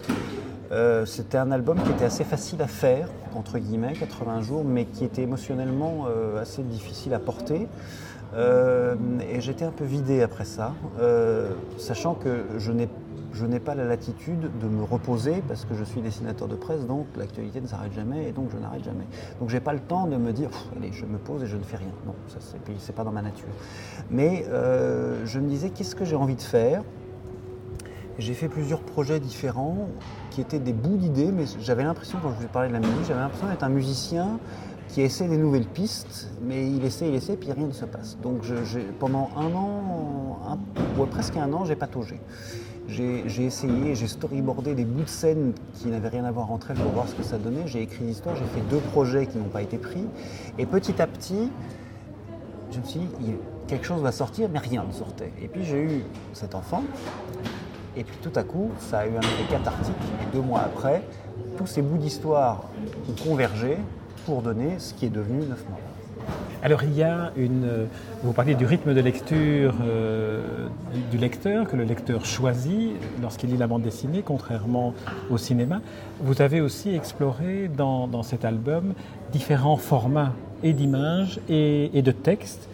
euh, 0.71 1.05
c'était 1.05 1.37
un 1.37 1.51
album 1.51 1.81
qui 1.81 1.89
était 1.91 2.05
assez 2.05 2.23
facile 2.23 2.61
à 2.61 2.67
faire, 2.67 3.09
entre 3.33 3.57
guillemets, 3.57 3.93
80 3.93 4.41
jours, 4.41 4.63
mais 4.63 4.85
qui 4.85 5.03
était 5.03 5.23
émotionnellement 5.23 6.05
euh, 6.07 6.41
assez 6.41 6.61
difficile 6.61 7.13
à 7.13 7.19
porter. 7.19 7.67
Euh, 8.35 8.95
et 9.33 9.41
j'étais 9.41 9.65
un 9.65 9.71
peu 9.71 9.85
vidé 9.85 10.21
après 10.21 10.45
ça, 10.45 10.73
sachant 11.77 12.13
que 12.13 12.43
je 13.33 13.45
n'ai 13.45 13.59
pas 13.59 13.75
la 13.75 13.85
latitude 13.85 14.49
de 14.59 14.67
me 14.67 14.83
reposer 14.83 15.43
parce 15.47 15.65
que 15.65 15.75
je 15.75 15.83
suis 15.83 16.01
dessinateur 16.01 16.47
de 16.47 16.55
presse, 16.55 16.85
donc 16.85 17.05
l'actualité 17.17 17.61
ne 17.61 17.67
s'arrête 17.67 17.93
jamais 17.93 18.29
et 18.29 18.31
donc 18.31 18.49
je 18.51 18.57
n'arrête 18.57 18.83
jamais. 18.83 19.05
Donc 19.39 19.49
j'ai 19.49 19.59
pas 19.59 19.73
le 19.73 19.79
temps 19.79 20.07
de 20.07 20.17
me 20.17 20.33
dire, 20.33 20.49
allez, 20.75 20.91
je 20.91 21.05
me 21.05 21.17
pose 21.17 21.43
et 21.43 21.47
je 21.47 21.57
ne 21.57 21.63
fais 21.63 21.77
rien. 21.77 21.91
Non, 22.05 22.15
ça 22.27 22.39
c'est 22.79 22.95
pas 22.95 23.03
dans 23.03 23.11
ma 23.11 23.21
nature. 23.21 23.49
Mais 24.09 24.45
je 25.25 25.39
me 25.39 25.47
disais, 25.47 25.69
qu'est-ce 25.69 25.95
que 25.95 26.05
j'ai 26.05 26.15
envie 26.15 26.35
de 26.35 26.41
faire? 26.41 26.83
J'ai 28.17 28.33
fait 28.33 28.49
plusieurs 28.49 28.81
projets 28.81 29.19
différents 29.21 29.87
qui 30.31 30.41
étaient 30.41 30.59
des 30.59 30.73
bouts 30.73 30.97
d'idées, 30.97 31.31
mais 31.31 31.45
j'avais 31.61 31.83
l'impression, 31.83 32.19
quand 32.21 32.31
je 32.31 32.35
vous 32.35 32.43
ai 32.43 32.47
parlé 32.47 32.67
de 32.67 32.73
la 32.73 32.79
musique, 32.81 33.05
j'avais 33.07 33.21
l'impression 33.21 33.47
d'être 33.47 33.63
un 33.63 33.69
musicien 33.69 34.39
qui 34.89 35.01
essaie 35.01 35.27
des 35.27 35.37
nouvelles 35.37 35.67
pistes, 35.67 36.29
mais 36.41 36.69
il 36.69 36.83
essaie, 36.83 37.07
il 37.07 37.15
essaie, 37.15 37.37
puis 37.37 37.51
rien 37.51 37.67
ne 37.67 37.71
se 37.71 37.85
passe. 37.85 38.17
Donc 38.21 38.41
pendant 38.99 39.29
un 39.37 39.53
an, 39.53 40.39
un, 40.49 41.05
presque 41.05 41.37
un 41.37 41.53
an, 41.53 41.63
j'ai 41.63 41.75
pataugé. 41.75 42.19
J'ai 42.89 43.45
essayé, 43.45 43.93
j'ai 43.95 44.07
storyboardé 44.07 44.73
des 44.73 44.83
bouts 44.83 45.03
de 45.03 45.09
scène 45.09 45.53
qui 45.75 45.87
n'avaient 45.87 46.09
rien 46.09 46.25
à 46.25 46.31
voir 46.31 46.51
entre 46.51 46.71
elles 46.71 46.77
pour 46.77 46.91
voir 46.91 47.07
ce 47.07 47.15
que 47.15 47.23
ça 47.23 47.37
donnait. 47.37 47.67
J'ai 47.67 47.81
écrit 47.81 48.03
l'histoire, 48.03 48.35
j'ai 48.35 48.45
fait 48.45 48.67
deux 48.69 48.79
projets 48.91 49.27
qui 49.27 49.37
n'ont 49.37 49.49
pas 49.49 49.61
été 49.61 49.77
pris. 49.77 50.05
Et 50.57 50.65
petit 50.65 51.01
à 51.01 51.07
petit, 51.07 51.51
je 52.71 52.79
me 52.79 52.83
suis 52.83 52.99
dit, 52.99 53.35
quelque 53.67 53.85
chose 53.85 54.01
va 54.01 54.11
sortir, 54.11 54.49
mais 54.51 54.59
rien 54.59 54.83
ne 54.87 54.91
sortait. 54.91 55.31
Et 55.41 55.47
puis 55.47 55.63
j'ai 55.63 55.81
eu 55.81 56.03
cet 56.33 56.55
enfant 56.55 56.83
et 57.95 58.03
puis 58.03 58.17
tout 58.21 58.31
à 58.35 58.43
coup, 58.43 58.71
ça 58.79 58.99
a 58.99 59.07
eu 59.07 59.15
un 59.15 59.21
effet 59.21 59.43
cathartique. 59.49 59.93
Deux 60.31 60.41
mois 60.41 60.61
après, 60.61 61.03
tous 61.57 61.67
ces 61.67 61.81
bouts 61.81 61.97
d'histoire 61.97 62.63
ont 63.09 63.23
convergé 63.23 63.77
pour 64.25 64.41
donner 64.41 64.79
ce 64.79 64.93
qui 64.93 65.05
est 65.05 65.09
devenu 65.09 65.39
neuf 65.39 65.63
mois. 65.67 65.79
Alors 66.61 66.83
il 66.83 66.93
y 66.95 67.03
a 67.03 67.31
une... 67.37 67.87
Vous 68.23 68.33
parlez 68.33 68.53
du 68.53 68.65
rythme 68.65 68.93
de 68.93 68.99
lecture 68.99 69.73
euh, 69.81 70.41
du, 71.09 71.17
lecteur, 71.17 71.67
que 71.67 71.77
le 71.77 71.85
lecteur 71.85 72.25
choisit 72.25 72.91
lorsqu'il 73.21 73.49
lit 73.49 73.57
la 73.57 73.67
bande 73.67 73.81
dessinée, 73.81 74.23
contrairement 74.25 74.93
au 75.29 75.37
cinéma. 75.37 75.79
Vous 76.19 76.41
avez 76.41 76.59
aussi 76.59 76.93
exploré 76.93 77.69
dans, 77.75 78.23
cet 78.23 78.43
album 78.43 78.93
différents 79.31 79.77
formats 79.77 80.33
et 80.63 80.73
d'images 80.73 81.39
et, 81.47 82.01
de 82.01 82.11
textes 82.11 82.67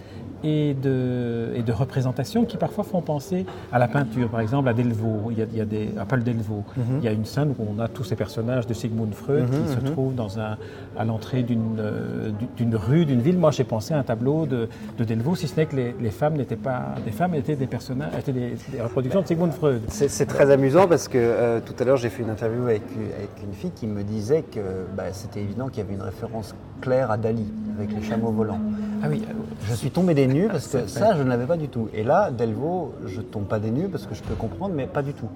et 0.44 0.74
de, 0.74 1.51
et 1.56 1.63
de 1.63 1.72
représentations 1.72 2.46
qui 2.46 2.58
parfois 2.58 2.84
font 2.84 3.01
penser 3.01 3.46
à 3.72 3.80
la 3.80 3.88
peinture. 3.88 4.30
Par 4.30 4.39
exemple, 4.39 4.70
à 4.70 4.74
Delvaux, 4.74 5.32
il 5.32 5.39
y 5.39 5.42
a, 5.42 5.46
il 5.51 5.58
y 5.58 5.62
a 5.62 5.65
des, 5.65 5.89
à 6.00 6.06
Paul 6.06 6.24
Delvaux, 6.24 6.63
mhm. 6.77 7.00
il 7.00 7.04
y 7.04 7.08
a 7.08 7.12
une 7.12 7.25
scène 7.25 7.54
où 7.58 7.65
on 7.70 7.80
a 7.80 7.88
tous 7.88 8.04
ces 8.04 8.15
personnages 8.15 8.68
de 8.68 8.74
Sigmund 8.74 9.13
Freud 9.13 9.50
qui 9.50 9.74
se 9.74 9.77
mhm, 9.77 9.84
mhm. 9.84 9.92
trouvent 9.92 10.15
dans 10.15 10.39
un, 10.39 10.58
à 10.98 11.06
l'entrée 11.06 11.44
d'une, 11.44 11.77
euh, 11.80 12.32
d'une 12.58 12.75
rue, 12.75 13.06
d'une 13.06 13.22
ville. 13.22 13.38
Moi, 13.38 13.51
j'ai 13.51 13.63
pensé 13.63 13.94
à 13.94 14.00
un 14.00 14.04
tableau 14.04 14.46
de, 14.46 14.70
de 14.98 15.04
Delvaux, 15.04 15.36
si 15.36 15.48
ce 15.48 15.56
n'est 15.56 15.65
que 15.65 15.75
les, 15.75 15.96
les, 16.00 16.12
femmes 16.12 16.36
n'étaient 16.36 16.56
pas 16.56 16.96
des 17.04 17.12
femmes, 17.12 17.36
étaient 17.36 17.56
des 17.56 17.68
personnages, 17.68 18.13
étaient 18.20 18.34
des, 18.34 18.56
reproductions 18.82 19.22
de 19.22 19.27
Sigmund 19.27 19.51
Freud. 19.54 19.82
C'est, 19.88 20.25
très 20.25 20.50
amusant 20.50 20.88
parce 20.88 21.08
que 21.08 21.18
euh, 21.20 21.60
tout 21.63 21.75
à 21.80 21.86
l'heure, 21.86 21.98
j'ai 21.98 22.10
fait 22.10 22.24
une 22.24 22.30
interview 22.30 22.63
avec, 22.63 22.82
avec, 23.18 23.30
une 23.44 23.54
fille 23.54 23.72
qui 23.72 23.88
me 23.88 24.04
disait 24.04 24.42
que 24.42 24.60
bah, 24.96 25.04
c'était 25.12 25.42
évident 25.42 25.68
qu'il 25.70 25.80
y 25.80 25.82
avait 25.82 25.94
une 25.94 26.01
référence 26.01 26.56
claire 26.82 27.12
à 27.12 27.18
Dali 27.18 27.46
avec 27.77 27.94
les 27.94 28.01
chameaux 28.01 28.32
volants. 28.32 28.60
Ah 29.05 29.07
oui, 29.07 29.21
je 29.67 29.74
suis 29.75 29.91
tombé 29.91 30.15
des 30.15 30.25
nues 30.25 30.47
parce 30.47 30.67
que 30.67 30.88
ça, 30.88 31.15
je 31.15 31.21
ne 31.21 31.29
l'avais 31.29 31.45
pas 31.45 31.57
du 31.57 31.69
tout. 31.69 31.89
Et 31.93 32.03
là, 32.03 32.31
Delvaux, 32.31 32.95
je 33.05 33.21
tombe 33.21 33.45
pas 33.45 33.59
des 33.59 33.69
nues 33.69 33.88
parce 33.88 34.07
que 34.07 34.15
je 34.15 34.24
peux 34.24 34.33
comprendre, 34.33 34.74
mais 34.74 34.88
pas 34.88 35.03
du 35.03 35.13
tout. 35.13 35.29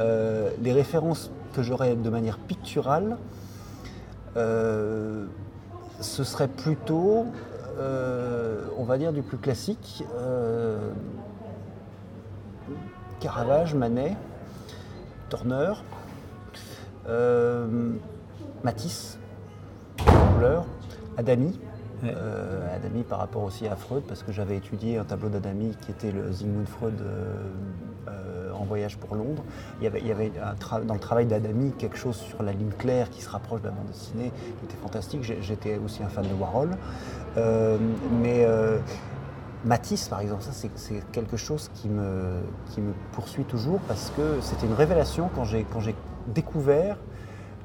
Euh, 0.00 0.50
les 0.60 0.72
références 0.72 1.30
que 1.54 1.62
j'aurais 1.62 1.94
de 1.94 2.10
manière 2.10 2.38
picturale, 2.38 3.16
euh, 4.36 5.26
ce 6.00 6.24
serait 6.24 6.48
plutôt, 6.48 7.26
euh, 7.78 8.64
on 8.78 8.82
va 8.82 8.98
dire, 8.98 9.12
du 9.12 9.22
plus 9.22 9.38
classique. 9.38 10.02
Caravage, 13.20 13.76
Manet, 13.76 14.16
Turner, 15.30 15.74
Matisse, 18.64 19.20
couleur, 20.34 20.64
Adami. 21.16 21.60
Euh, 22.04 22.74
Adami 22.74 23.02
par 23.02 23.18
rapport 23.18 23.42
aussi 23.42 23.66
à 23.66 23.76
Freud, 23.76 24.02
parce 24.06 24.22
que 24.22 24.32
j'avais 24.32 24.56
étudié 24.56 24.98
un 24.98 25.04
tableau 25.04 25.28
d'Adami 25.28 25.76
qui 25.80 25.90
était 25.90 26.10
le 26.10 26.32
Sigmund 26.32 26.66
Freud 26.66 27.00
euh, 27.00 27.34
euh, 28.08 28.52
en 28.52 28.64
voyage 28.64 28.98
pour 28.98 29.14
Londres. 29.14 29.42
Il 29.80 29.84
y 29.84 30.10
avait, 30.10 30.32
dans 30.86 30.94
le 30.94 31.00
travail 31.00 31.26
d'Adami 31.26 31.72
quelque 31.72 31.96
chose 31.96 32.16
sur 32.16 32.42
la 32.42 32.52
ligne 32.52 32.72
claire 32.78 33.10
qui 33.10 33.22
se 33.22 33.30
rapproche 33.30 33.60
de 33.60 33.66
la 33.66 33.72
bande 33.72 33.86
dessinée, 33.86 34.32
qui 34.58 34.64
était 34.64 34.76
fantastique. 34.82 35.22
J'étais 35.22 35.78
aussi 35.78 36.02
un 36.02 36.08
fan 36.08 36.24
de 36.24 36.34
Warhol. 36.34 36.70
mais 38.22 38.46
Matisse, 39.64 40.08
par 40.08 40.20
exemple, 40.20 40.42
ça 40.42 40.50
c'est 40.52 41.00
quelque 41.12 41.36
chose 41.36 41.70
qui 41.74 41.88
me 41.88 42.42
poursuit 43.12 43.44
toujours 43.44 43.80
parce 43.88 44.12
que 44.16 44.40
c'était 44.40 44.66
une 44.66 44.74
révélation 44.74 45.30
quand 45.34 45.44
j'ai 45.44 45.64
découvert 46.26 46.96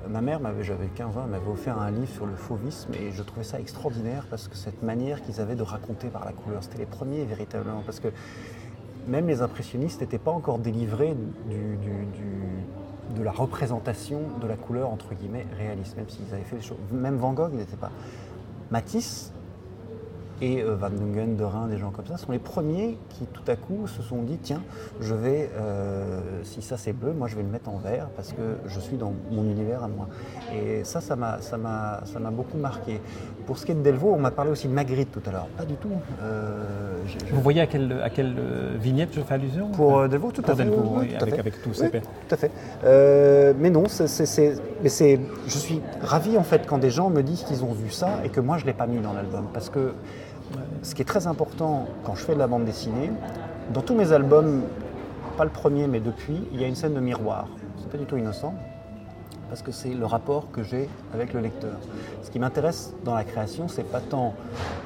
Ma 0.08 0.22
mère, 0.22 0.40
j'avais 0.62 0.88
15 0.88 1.18
ans, 1.18 1.28
m'avait 1.28 1.50
offert 1.50 1.80
un 1.80 1.92
livre 1.92 2.08
sur 2.08 2.26
le 2.26 2.36
fauvisme 2.36 2.94
et 2.94 3.12
je 3.12 3.22
trouvais 3.22 3.44
ça 3.44 3.60
extraordinaire 3.60 4.26
parce 4.30 4.48
que 4.48 4.56
cette 4.56 4.82
manière 4.82 5.22
qu'ils 5.22 5.42
avaient 5.42 5.56
de 5.56 5.64
raconter 5.64 6.08
par 6.08 6.26
la 6.26 6.32
couleur, 6.32 6.64
c'était 6.64 6.78
les 6.78 6.86
premiers 6.86 7.26
véritablement. 7.26 7.82
Parce 7.86 8.00
que 8.00 8.08
même 9.08 9.28
les 9.28 9.42
impressionnistes 9.42 10.02
n'étaient 10.02 10.18
pas 10.18 10.32
encore 10.32 10.60
délivrés 10.60 11.16
de 13.16 13.24
la 13.24 13.32
représentation 13.32 14.22
de 14.42 14.48
la 14.48 14.56
couleur, 14.56 14.90
entre 14.90 15.14
guillemets, 15.16 15.46
réaliste, 15.58 15.98
même 15.98 16.10
s'ils 16.10 16.34
avaient 16.34 16.44
fait 16.44 16.58
des 16.58 16.62
choses. 16.62 16.78
Même 16.92 17.18
Van 17.18 17.34
Gogh, 17.34 17.54
n'était 17.54 17.76
pas. 17.76 17.92
Matisse, 18.72 19.34
et 20.42 20.62
euh, 20.62 20.76
Van 20.76 20.90
Dungen, 20.90 21.36
de 21.36 21.44
Rhin, 21.44 21.68
des 21.68 21.78
gens 21.78 21.92
comme 21.92 22.06
ça, 22.06 22.18
sont 22.18 22.32
les 22.32 22.40
premiers 22.40 22.98
qui 23.10 23.26
tout 23.26 23.44
à 23.48 23.56
coup 23.56 23.88
se 23.88 24.02
sont 24.02 24.22
dit 24.22 24.38
tiens, 24.42 24.62
je 25.02 25.14
vais, 25.14 25.50
euh, 25.58 26.20
si 26.44 26.62
ça 26.62 26.78
c'est 26.78 26.94
bleu, 26.94 27.14
moi 27.14 27.28
je 27.28 27.36
vais 27.36 27.44
le 27.44 27.50
mettre 27.50 27.70
en 27.70 27.78
vert 27.78 28.08
parce 28.16 28.32
que 28.32 28.58
je 28.66 28.80
suis 28.80 28.98
dans 28.98 29.14
mon 29.32 29.44
univers 29.44 29.84
à 29.84 29.88
moi. 29.88 30.08
Et 30.56 30.84
ça, 30.84 31.02
ça 31.02 31.16
m'a, 31.16 32.32
beaucoup 32.32 32.58
marqué. 32.58 33.02
Pour 33.46 33.58
ce 33.58 33.66
qui 33.66 33.72
est 33.72 33.76
de 33.76 33.82
Delvaux, 33.82 34.14
on 34.14 34.20
m'a 34.20 34.32
parlé 34.32 34.52
aussi 34.52 34.68
de 34.68 34.74
Magritte 34.74 35.12
tout 35.12 35.22
à 35.28 35.32
l'heure. 35.32 35.48
Pas 35.58 35.66
du 35.66 35.76
tout. 35.76 35.90
Euh, 36.22 36.64
Vous 37.32 37.42
voyez 37.42 37.62
à 37.62 37.68
quelle, 37.68 38.00
à 38.04 38.10
quelle 38.10 38.36
vignette 38.80 39.10
je 39.14 39.22
fais 39.22 39.34
allusion 39.34 39.70
Pour 39.72 40.08
Delvaux, 40.08 40.32
tout 40.32 40.44
à 40.48 40.56
fait. 40.56 40.64
Delvaux, 40.64 40.98
oui, 41.00 41.16
avec, 41.20 41.40
avec, 41.40 41.62
tous 41.62 41.74
ces 41.74 41.90
Tout 41.90 42.00
à 42.32 42.38
fait. 42.38 42.52
mais 43.60 43.70
non, 43.70 43.86
c'est, 43.88 44.06
je 44.86 45.58
suis 45.58 45.82
ravi 46.02 46.38
en 46.38 46.44
fait 46.44 46.66
quand 46.66 46.78
des 46.78 46.90
gens 46.90 47.10
me 47.10 47.24
disent 47.24 47.44
qu'ils 47.44 47.64
ont 47.64 47.74
vu 47.74 47.90
ça 47.90 48.20
et 48.24 48.30
que 48.30 48.40
moi 48.40 48.58
je 48.58 48.64
ne 48.64 48.68
l'ai 48.68 48.74
pas 48.74 48.88
mis 48.88 49.00
dans 49.00 49.14
l'album. 49.14 49.48
Parce 49.54 49.70
que 49.70 49.94
ce 50.84 50.96
qui 50.96 51.02
est 51.02 51.06
très 51.06 51.28
important 51.28 51.88
quand 52.04 52.16
je 52.16 52.24
fais 52.24 52.34
de 52.34 52.40
la 52.40 52.48
bande 52.48 52.66
dessinée, 52.66 53.12
dans 53.74 53.82
tous 53.82 53.96
mes 53.96 54.12
albums, 54.12 54.64
pas 55.38 55.44
le 55.44 55.50
premier 55.52 55.88
mais 55.88 56.00
depuis, 56.00 56.44
il 56.52 56.62
y 56.62 56.64
a 56.64 56.68
une 56.68 56.76
scène 56.76 56.94
de 56.94 57.00
miroir. 57.00 57.48
C'est 57.78 57.90
pas 57.90 57.98
du 57.98 58.06
tout 58.06 58.18
innocent. 58.18 58.54
parce 59.50 59.64
que 59.64 59.72
c'est 59.72 59.94
le 59.94 60.06
rapport 60.06 60.52
que 60.52 60.64
j'ai 60.64 60.88
avec 61.14 61.34
le 61.34 61.42
lecteur. 61.42 61.74
Ce 62.24 62.30
qui 62.30 62.40
m'intéresse 62.40 62.94
dans 63.04 63.16
la 63.16 63.24
création, 63.24 63.68
c'est 63.68 63.84
pas 63.84 64.00
tant 64.00 64.36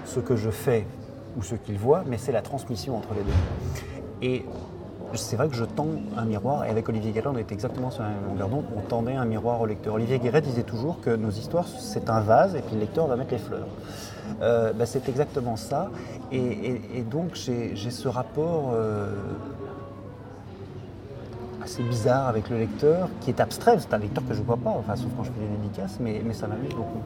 ce 0.06 0.20
que 0.20 0.36
je 0.36 0.50
fais 0.50 0.88
ou 1.38 1.44
ce 1.44 1.56
qu'il 1.56 1.78
voit, 1.78 2.04
mais 2.08 2.18
c'est 2.18 2.32
la 2.32 2.42
transmission 2.42 2.98
entre 2.98 3.10
les 3.14 3.22
deux. 3.22 4.26
Et 4.26 4.46
c'est 5.16 5.36
vrai 5.36 5.50
que 5.50 5.56
je 5.56 5.66
tends 5.66 5.88
un 6.18 6.26
miroir, 6.26 6.66
et 6.66 6.70
avec 6.70 6.88
Olivier 6.90 7.12
Guéret, 7.12 7.28
on 7.28 7.38
était 7.38 7.54
exactement 7.54 7.92
sur 7.92 8.04
la 8.04 8.10
même 8.10 8.26
longueur 8.26 8.50
on 8.76 8.82
tendait 8.82 9.16
un 9.16 9.26
miroir 9.26 9.62
au 9.62 9.66
lecteur. 9.66 9.96
Olivier 9.96 10.18
Guéret 10.18 10.42
disait 10.42 10.64
toujours 10.64 11.02
que 11.02 11.16
nos 11.16 11.30
histoires, 11.30 11.68
c'est 11.68 12.10
un 12.10 12.22
vase, 12.22 12.56
et 12.56 12.62
puis 12.62 12.76
le 12.76 12.82
lecteur 12.82 13.08
va 13.08 13.16
mettre 13.16 13.32
les 13.32 13.40
fleurs. 13.40 13.68
Euh, 14.42 14.74
ben, 14.74 14.86
c'est 14.86 15.08
exactement 15.10 15.56
ça, 15.56 15.90
et, 16.32 17.04
donc 17.10 17.36
j'ai 17.36 17.76
ce 17.76 18.08
rapport 18.08 18.72
euh, 18.74 19.12
assez 21.64 21.84
bizarre 21.84 22.28
avec 22.28 22.50
le 22.50 22.58
lecteur, 22.58 23.10
qui 23.22 23.30
est 23.30 23.40
abstrait, 23.40 23.78
c'est 23.80 23.94
un 23.94 24.00
lecteur 24.00 24.24
que 24.28 24.34
je 24.34 24.40
ne 24.40 24.46
vois 24.46 24.58
pas, 24.58 24.72
enfin, 24.72 24.96
sauf 24.96 25.10
quand 25.16 25.24
je 25.24 25.32
fais 25.32 25.40
des 25.40 25.58
dédicaces, 25.62 25.98
mais, 26.00 26.22
ça 26.34 26.48
m'amuse 26.48 26.74
beaucoup. 26.74 27.02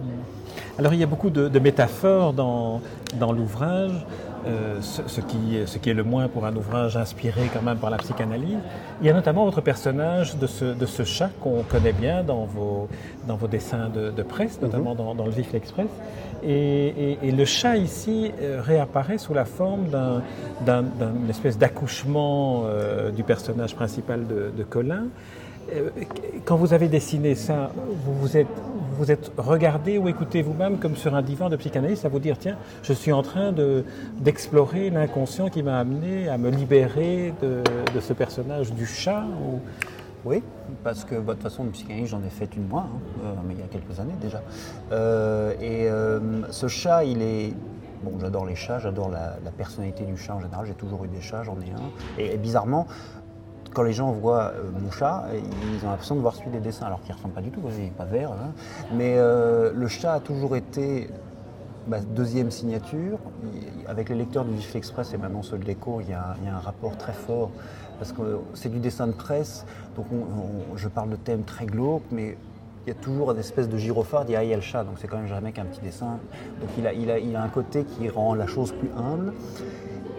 Alors 0.80 0.94
il 0.94 1.00
y 1.00 1.04
a 1.04 1.08
beaucoup 1.08 1.30
de, 1.30 1.60
métaphores 1.60 2.34
dans 2.34 2.82
l'ouvrage. 3.32 4.06
Euh, 4.48 4.82
ce, 4.82 5.22
qui, 5.22 5.60
ce, 5.66 5.78
qui, 5.78 5.90
est 5.90 5.94
le 5.94 6.04
moins 6.04 6.28
pour 6.28 6.46
un 6.46 6.56
ouvrage 6.56 6.96
inspiré 6.96 7.50
quand 7.54 7.62
même 7.62 7.78
par 7.78 7.90
la 7.90 7.98
psychanalyse. 7.98 8.58
Il 9.02 9.08
y 9.08 9.10
a 9.10 9.14
notamment 9.14 9.44
votre 9.46 9.62
personnage 9.62 10.38
de 10.38 10.48
ce, 10.48 10.66
de 10.66 10.86
ce 10.86 11.04
chat 11.04 11.30
qu'on 11.42 11.64
connaît 11.64 11.94
bien 11.94 12.24
dans 12.24 12.46
vos, 12.46 12.88
dans 13.28 13.36
vos 13.36 13.48
dessins 13.48 13.90
de, 13.90 14.24
presse, 14.24 14.62
notamment 14.62 14.92
mhm. 14.92 15.18
dans, 15.18 15.26
le 15.26 15.32
Vif 15.32 15.54
Express. 15.54 15.88
Et, 16.44 17.18
le 17.24 17.46
chat 17.46 17.78
ici 17.78 18.32
euh, 18.42 18.62
réapparaît 18.64 19.18
sous 19.18 19.34
la 19.34 19.46
forme 19.46 19.88
d'une 20.66 21.30
espèce 21.30 21.58
d'accouchement 21.58 22.64
euh, 22.66 23.12
du 23.12 23.24
personnage 23.24 23.76
principal 23.76 24.26
de, 24.28 24.64
Colin. 24.64 25.06
Quand 26.46 26.56
vous 26.56 26.74
avez 26.74 26.88
dessiné 26.88 27.36
ça, 27.36 27.72
vous 28.06 28.14
vous 28.98 29.12
êtes 29.12 29.32
regardé 29.38 29.98
ou 29.98 30.08
écouté 30.08 30.42
vous-même 30.42 30.80
comme 30.80 30.96
sur 30.96 31.14
un 31.16 31.22
divan 31.22 31.50
de 31.50 31.56
psychanalyste 31.56 32.06
à 32.06 32.10
vous 32.10 32.20
dire 32.20 32.38
tiens, 32.40 32.58
je 32.84 32.94
suis 32.94 33.12
en 33.12 33.22
train 33.22 33.54
d'explorer 34.20 34.90
l'inconscient 34.90 35.50
qui 35.50 35.64
m'a 35.64 35.78
amené 35.78 36.28
à 36.30 36.38
me 36.38 36.50
libérer 36.50 37.34
de, 37.42 37.64
ce 38.00 38.14
personnage 38.14 38.74
du 38.74 38.86
chat 38.86 39.24
Oui, 40.26 40.42
parce 40.84 41.04
que 41.04 41.16
bah, 41.16 41.34
de 41.34 41.40
toute 41.40 41.44
façon, 41.44 41.64
de 41.64 41.70
psychanalyse, 41.70 42.10
j'en 42.10 42.24
ai 42.24 42.30
fait 42.30 42.56
une 42.56 42.68
moi, 42.68 42.88
hein, 42.88 43.00
euh, 43.24 43.34
mais 43.48 43.54
il 43.54 43.60
y 43.60 43.64
a 43.64 43.68
quelques 43.68 44.00
années 44.00 44.16
déjà. 44.20 44.42
Euh, 44.92 45.54
et 45.62 45.90
euh, 45.90 46.20
ce 46.52 46.68
chat, 46.68 47.04
il 47.04 47.22
est. 47.22 47.54
Bon, 48.04 48.14
j'adore 48.20 48.46
les 48.46 48.56
chats, 48.56 48.80
j'adore 48.80 49.10
la, 49.10 49.38
personnalité 49.58 50.04
du 50.04 50.18
chat 50.18 50.36
en 50.36 50.40
général. 50.40 50.66
J'ai 50.68 50.74
toujours 50.74 51.04
eu 51.06 51.08
des 51.08 51.22
chats, 51.22 51.44
j'en 51.44 51.56
ai 51.56 51.72
un. 51.72 52.22
et 52.22 52.38
bizarrement, 52.38 52.88
quand 53.74 53.84
les 53.84 53.94
gens 53.94 54.12
voient 54.12 54.54
euh, 54.56 54.64
mon 54.80 54.92
chat, 54.92 55.26
ils 55.34 55.86
ont 55.86 55.90
l'impression 55.90 56.16
de 56.16 56.22
voir 56.22 56.36
celui 56.36 56.52
des 56.52 56.60
dessins, 56.60 56.86
alors 56.86 57.02
qu'il 57.02 57.12
ne 57.12 57.18
ressemble 57.18 57.34
pas 57.34 57.42
du 57.42 57.50
tout, 57.50 57.62
il 57.78 57.84
n'est 57.84 57.90
pas 57.90 58.06
vert. 58.06 58.32
Hein. 58.32 58.52
Mais 58.94 59.16
euh, 59.18 59.72
le 59.74 59.88
chat 59.88 60.14
a 60.14 60.20
toujours 60.20 60.56
été 60.56 61.10
ma 61.88 62.00
deuxième 62.00 62.52
signature. 62.52 63.20
Avec 63.88 64.10
les 64.10 64.16
lecteurs 64.16 64.46
du 64.46 64.54
Vif 64.56 64.76
Express 64.76 65.14
et 65.14 65.18
maintenant 65.18 65.42
ceux 65.42 65.58
de 65.58 65.66
l'écho, 65.66 66.02
il, 66.02 66.10
y 66.10 66.14
a 66.14 66.36
un 66.54 66.60
rapport 66.60 66.98
très 66.98 67.14
fort, 67.14 67.52
parce 67.98 68.12
que 68.12 68.40
c'est 68.54 68.70
du 68.70 68.80
dessin 68.80 69.08
de 69.08 69.14
presse, 69.14 69.66
donc 69.96 70.08
je 70.76 70.88
parle 70.90 71.10
de 71.10 71.16
thèmes 71.16 71.44
très 71.44 71.66
glauques, 71.66 72.04
mais 72.12 72.38
il 72.88 72.92
y 72.94 72.96
a 72.96 73.00
toujours 73.02 73.32
une 73.32 73.40
espèce 73.40 73.68
de 73.68 73.78
gyrophare, 73.78 74.24
il 74.30 74.32
y 74.32 74.36
a, 74.36 74.56
le 74.56 74.62
chat, 74.62 74.86
donc 74.86 74.94
c'est 74.98 75.08
quand 75.08 75.18
même 75.18 75.28
jamais 75.28 75.52
qu'un 75.52 75.66
petit 75.66 75.82
dessin. 75.82 76.20
Donc 76.62 76.70
il 76.78 76.88
a, 76.88 76.94
il, 76.94 77.12
a, 77.12 77.20
il 77.20 77.36
a 77.36 77.44
un 77.44 77.50
côté 77.50 77.84
qui 77.84 78.08
rend 78.08 78.34
la 78.34 78.48
chose 78.48 78.72
plus 78.72 78.90
humble. 78.98 79.34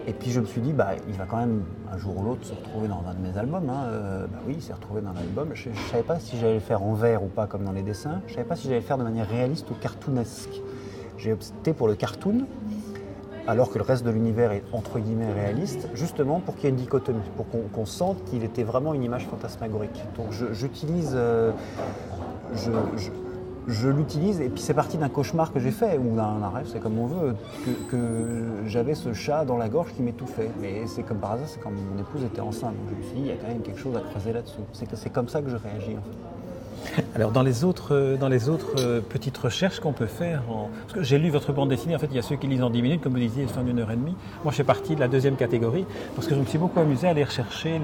Et 0.08 0.14
puis 0.14 0.30
je 0.30 0.40
me 0.40 0.46
suis 0.46 0.62
dit, 0.62 0.72
bah, 0.72 0.92
il 1.06 1.14
va 1.16 1.26
quand 1.26 1.36
même 1.36 1.64
un 1.92 1.98
jour 1.98 2.16
ou 2.16 2.24
l'autre 2.24 2.42
se 2.42 2.54
retrouver 2.54 2.88
dans 2.88 3.04
un 3.06 3.12
de 3.12 3.20
mes 3.20 3.38
albums. 3.38 3.68
Hein. 3.68 3.84
Euh, 3.88 4.26
bah 4.26 4.38
oui, 4.46 4.54
il 4.56 4.62
s'est 4.62 4.72
retrouvé 4.72 5.02
dans 5.02 5.12
l'album. 5.12 5.50
Je 5.52 5.68
ne 5.68 5.74
savais 5.90 6.02
pas 6.02 6.18
si 6.18 6.38
j'allais 6.38 6.54
le 6.54 6.60
faire 6.60 6.82
en 6.82 6.94
vert 6.94 7.22
ou 7.22 7.26
pas 7.26 7.46
comme 7.46 7.62
dans 7.62 7.72
les 7.72 7.82
dessins. 7.82 8.22
Je 8.26 8.32
ne 8.32 8.36
savais 8.36 8.48
pas 8.48 8.56
si 8.56 8.68
j'allais 8.68 8.80
le 8.80 8.86
faire 8.86 8.96
de 8.96 9.02
manière 9.02 9.28
réaliste 9.28 9.70
ou 9.70 9.74
cartoonesque. 9.74 10.62
J'ai 11.18 11.34
opté 11.34 11.74
pour 11.74 11.88
le 11.88 11.94
cartoon, 11.94 12.46
alors 13.46 13.70
que 13.70 13.76
le 13.76 13.84
reste 13.84 14.02
de 14.02 14.10
l'univers 14.10 14.52
est 14.52 14.62
entre 14.72 14.98
guillemets 14.98 15.30
réaliste, 15.30 15.90
justement 15.92 16.40
pour 16.40 16.54
qu'il 16.54 16.64
y 16.64 16.66
ait 16.68 16.70
une 16.70 16.76
dichotomie, 16.76 17.20
pour 17.36 17.46
qu'on 17.70 17.86
sente 17.86 18.24
qu'il 18.24 18.44
était 18.44 18.62
vraiment 18.62 18.94
une 18.94 19.02
image 19.02 19.26
fantasmagorique. 19.26 20.02
Donc 20.16 20.28
j'utilise... 20.52 21.12
Euh, 21.14 21.52
l'utilise 23.68 24.40
et 24.40 24.48
puis 24.48 24.60
c'est 24.60 24.74
parti 24.74 24.96
d'un 24.96 25.08
cauchemar 25.08 25.52
que 25.52 25.60
j'ai 25.60 25.70
fait 25.70 25.98
ou 25.98 26.16
d'un 26.16 26.48
rêve, 26.48 26.66
c'est 26.70 26.80
comme 26.80 26.98
on 26.98 27.06
veut, 27.06 27.34
que, 27.90 28.66
j'avais 28.66 28.94
ce 28.94 29.12
chat 29.12 29.44
dans 29.44 29.56
la 29.56 29.68
gorge 29.68 29.92
qui 29.94 30.02
m'étouffait. 30.02 30.50
Mais 30.60 30.86
c'est 30.86 31.02
comme 31.02 31.18
par 31.18 31.32
hasard, 31.32 31.48
c'est 31.48 31.60
quand 31.60 31.70
mon 31.70 32.00
épouse 32.00 32.24
était 32.24 32.40
enceinte. 32.40 32.74
Donc 32.76 32.88
je 32.90 32.96
me 32.96 33.02
suis 33.02 33.14
dit, 33.14 33.20
il 33.20 33.26
y 33.26 33.32
a 33.32 33.36
quand 33.36 33.48
même 33.48 33.62
quelque 33.62 33.80
chose 33.80 33.96
à 33.96 34.00
creuser 34.00 34.32
là-dessous. 34.32 34.62
C'est 34.72 35.12
comme 35.12 35.28
ça 35.28 35.42
que 35.42 35.50
je 35.50 35.56
réagis 35.56 35.96
en 35.96 36.02
fait. 36.02 36.37
Alors 37.14 37.30
dans 37.30 37.42
les 37.42 37.64
autres, 37.64 38.16
dans 38.18 38.28
les 38.28 38.48
autres 38.48 38.74
euh, 38.78 39.00
petites 39.00 39.36
recherches 39.38 39.80
qu'on 39.80 39.92
peut 39.92 40.06
faire, 40.06 40.42
parce 40.82 40.92
que 40.94 41.02
j'ai 41.02 41.18
lu 41.18 41.30
votre 41.30 41.52
bande 41.52 41.68
dessinée, 41.68 41.94
en 41.94 41.98
fait 41.98 42.08
il 42.10 42.16
y 42.16 42.18
a 42.18 42.22
ceux 42.22 42.36
qui 42.36 42.46
lisent 42.46 42.62
en 42.62 42.70
10 42.70 42.82
minutes, 42.82 43.00
comme 43.00 43.12
vous 43.12 43.18
disiez, 43.18 43.44
ils 43.44 43.64
d'une 43.64 43.78
heure 43.80 43.90
et 43.90 43.96
demie. 43.96 44.14
Moi 44.44 44.52
je 44.52 44.56
fais 44.56 44.64
partie 44.64 44.94
de 44.94 45.00
la 45.00 45.08
deuxième 45.08 45.36
catégorie, 45.36 45.84
parce 46.14 46.26
que 46.26 46.34
je 46.34 46.40
me 46.40 46.44
suis 46.44 46.58
beaucoup 46.58 46.80
amusé 46.80 47.06
à 47.06 47.10
aller 47.10 47.24
rechercher 47.24 47.80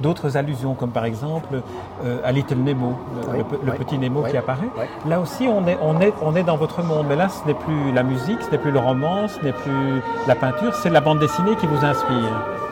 d'autres 0.00 0.36
allusions, 0.36 0.74
comme 0.74 0.90
par 0.90 1.04
exemple 1.04 1.62
euh, 2.04 2.18
à 2.24 2.32
Little 2.32 2.58
Nemo, 2.58 2.96
le, 3.32 3.72
petit 3.72 3.98
Nemo 3.98 4.22
qui 4.22 4.36
apparaît. 4.36 4.68
Là 5.06 5.20
aussi 5.20 5.48
on 5.48 5.66
est, 5.66 5.78
on, 5.82 6.00
est, 6.00 6.12
on 6.22 6.36
est 6.36 6.44
dans 6.44 6.56
votre 6.56 6.82
monde, 6.82 7.06
mais 7.08 7.16
là 7.16 7.28
ce 7.28 7.46
n'est 7.46 7.54
plus 7.54 7.92
la 7.92 8.02
musique, 8.02 8.40
ce 8.42 8.50
n'est 8.50 8.58
plus 8.58 8.70
le 8.70 8.78
roman, 8.78 9.28
ce 9.28 9.44
n'est 9.44 9.52
plus 9.52 10.00
la 10.26 10.34
peinture, 10.34 10.74
c'est 10.74 10.90
la 10.90 11.00
bande 11.00 11.18
dessinée 11.18 11.56
qui 11.56 11.66
vous 11.66 11.84
inspire 11.84 12.67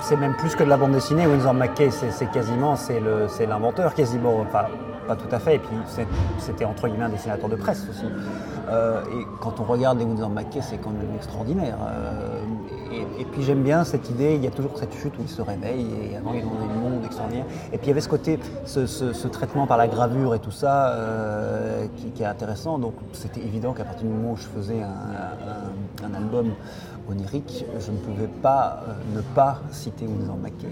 c'est 0.00 0.16
même 0.16 0.34
plus 0.34 0.54
que 0.54 0.64
de 0.64 0.68
la 0.68 0.76
bande 0.76 0.92
dessinée. 0.92 1.26
Winsor 1.26 1.54
McKay, 1.54 1.90
c'est 1.90 2.30
quasiment, 2.30 2.76
c'est 2.76 3.46
l'inventeur 3.46 3.94
quasiment. 3.94 4.44
Pas 4.44 5.14
tout 5.14 5.32
à 5.34 5.38
fait. 5.38 5.56
Et 5.56 5.58
puis 5.58 5.76
c'était 6.38 6.64
entre 6.64 6.88
guillemets 6.88 7.04
un 7.04 7.10
dessinateur 7.10 7.48
de 7.48 7.56
presse 7.56 7.86
aussi. 7.88 8.06
Euh, 8.68 9.02
et 9.12 9.26
quand 9.40 9.60
on 9.60 9.64
regarde 9.64 9.98
les 9.98 10.04
Winsor 10.04 10.30
McKay, 10.30 10.60
c'est 10.60 10.78
quand 10.78 10.90
même 10.90 11.14
extraordinaire. 11.14 11.76
Euh, 11.88 12.40
et, 13.18 13.24
puis 13.24 13.42
j'aime 13.42 13.62
bien 13.62 13.84
cette 13.84 14.10
idée, 14.10 14.34
il 14.34 14.42
y 14.42 14.46
a 14.46 14.50
toujours 14.50 14.76
cette 14.78 14.94
chute 14.94 15.12
où 15.18 15.22
il 15.22 15.28
se 15.28 15.42
réveille 15.42 15.86
et 16.10 16.16
avant 16.16 16.32
il 16.34 16.42
dans 16.42 16.50
des 16.50 16.74
mondes 16.74 17.04
extraordinaires. 17.04 17.44
Et 17.72 17.78
puis 17.78 17.86
il 17.86 17.88
y 17.88 17.92
avait 17.92 18.00
ce 18.00 18.08
côté, 18.08 18.38
ce, 18.64 19.26
traitement 19.28 19.66
par 19.66 19.76
la 19.76 19.86
gravure 19.86 20.34
et 20.34 20.38
tout 20.38 20.50
ça 20.50 20.90
euh, 20.90 21.86
qui, 22.14 22.22
est 22.22 22.26
intéressant. 22.26 22.78
Donc 22.78 22.94
c'était 23.12 23.40
évident 23.40 23.72
qu'à 23.72 23.84
partir 23.84 24.06
du 24.06 24.12
moment 24.12 24.32
où 24.32 24.36
je 24.36 24.46
faisais 24.46 24.82
un, 24.82 26.14
album 26.14 26.52
onirique, 27.08 27.64
je 27.78 27.90
ne 27.92 27.98
pouvais 27.98 28.28
pas 28.42 28.84
ne 29.14 29.20
pas 29.34 29.60
citer 29.70 30.06
Winsor 30.06 30.36
McKay. 30.36 30.68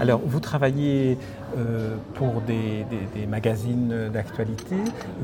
Alors, 0.00 0.20
vous 0.24 0.40
travaillez 0.40 1.16
euh, 1.56 1.96
pour 2.14 2.40
des, 2.40 2.84
magazines 3.28 4.10
d'actualité, 4.12 4.76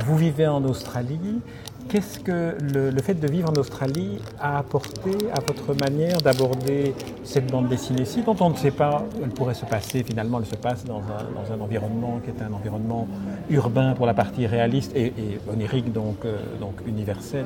vous 0.05 0.17
vivez 0.17 0.47
en 0.47 0.65
Australie. 0.65 1.41
Qu'est-ce 1.89 2.21
que 2.21 2.57
le, 2.73 3.03
fait 3.03 3.15
de 3.15 3.27
vivre 3.27 3.51
en 3.51 3.59
Australie 3.59 4.19
a 4.39 4.59
apporté 4.59 5.11
à 5.35 5.41
votre 5.41 5.75
manière 5.75 6.21
d'aborder 6.21 6.95
cette 7.25 7.51
bande 7.51 7.69
dessinée-ci, 7.69 8.23
dont 8.23 8.37
on 8.41 8.51
ne 8.51 8.55
sait 8.55 8.71
pas, 8.71 9.05
elle 9.21 9.31
pourrait 9.31 9.55
se 9.55 9.67
passer, 9.67 10.05
finalement, 10.05 10.39
elle 10.39 10.47
se 10.47 10.55
passe 10.55 10.85
dans 10.85 11.03
un, 11.03 11.61
environnement 11.61 12.21
qui 12.25 12.31
est 12.31 12.45
un 12.45 12.53
environnement 12.53 13.09
urbain 13.51 13.95
pour 13.95 14.07
la 14.07 14.15
partie 14.15 14.47
réaliste 14.47 14.95
et, 14.95 15.13
onirique, 15.53 15.93
donc, 15.93 16.25
euh, 16.25 16.37
donc 16.61 16.75
universel 16.87 17.45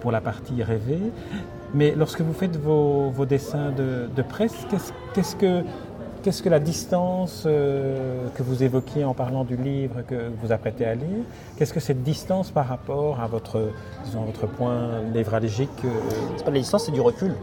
pour 0.00 0.10
la 0.10 0.22
partie 0.22 0.62
rêvée. 0.62 1.12
Mais 1.74 1.94
lorsque 1.94 2.22
vous 2.22 2.32
faites 2.32 2.56
vos, 2.56 3.12
dessins 3.28 3.72
de, 3.72 4.08
de 4.14 4.22
presse, 4.22 4.66
qu'est-ce 5.12 5.36
que 5.36 5.62
Qu'est-ce 6.22 6.42
que 6.42 6.48
la 6.48 6.60
distance 6.60 7.44
euh, 7.46 8.28
que 8.34 8.42
vous 8.42 8.62
évoquiez 8.62 9.04
en 9.04 9.14
parlant 9.14 9.44
du 9.44 9.56
livre 9.56 10.02
que 10.06 10.30
vous 10.42 10.52
apprêtez 10.52 10.84
à 10.84 10.94
lire, 10.94 11.24
qu'est-ce 11.56 11.72
que 11.72 11.80
cette 11.80 12.02
distance 12.02 12.50
par 12.50 12.66
rapport 12.66 13.20
à 13.20 13.26
votre, 13.26 13.70
votre 14.12 14.46
point 14.46 15.02
névralgique 15.14 15.70
euh, 15.84 15.88
C'est 16.36 16.44
pas 16.44 16.50
de 16.50 16.56
la 16.56 16.60
distance, 16.60 16.86
c'est 16.86 16.92
du 16.92 17.00
recul. 17.00 17.34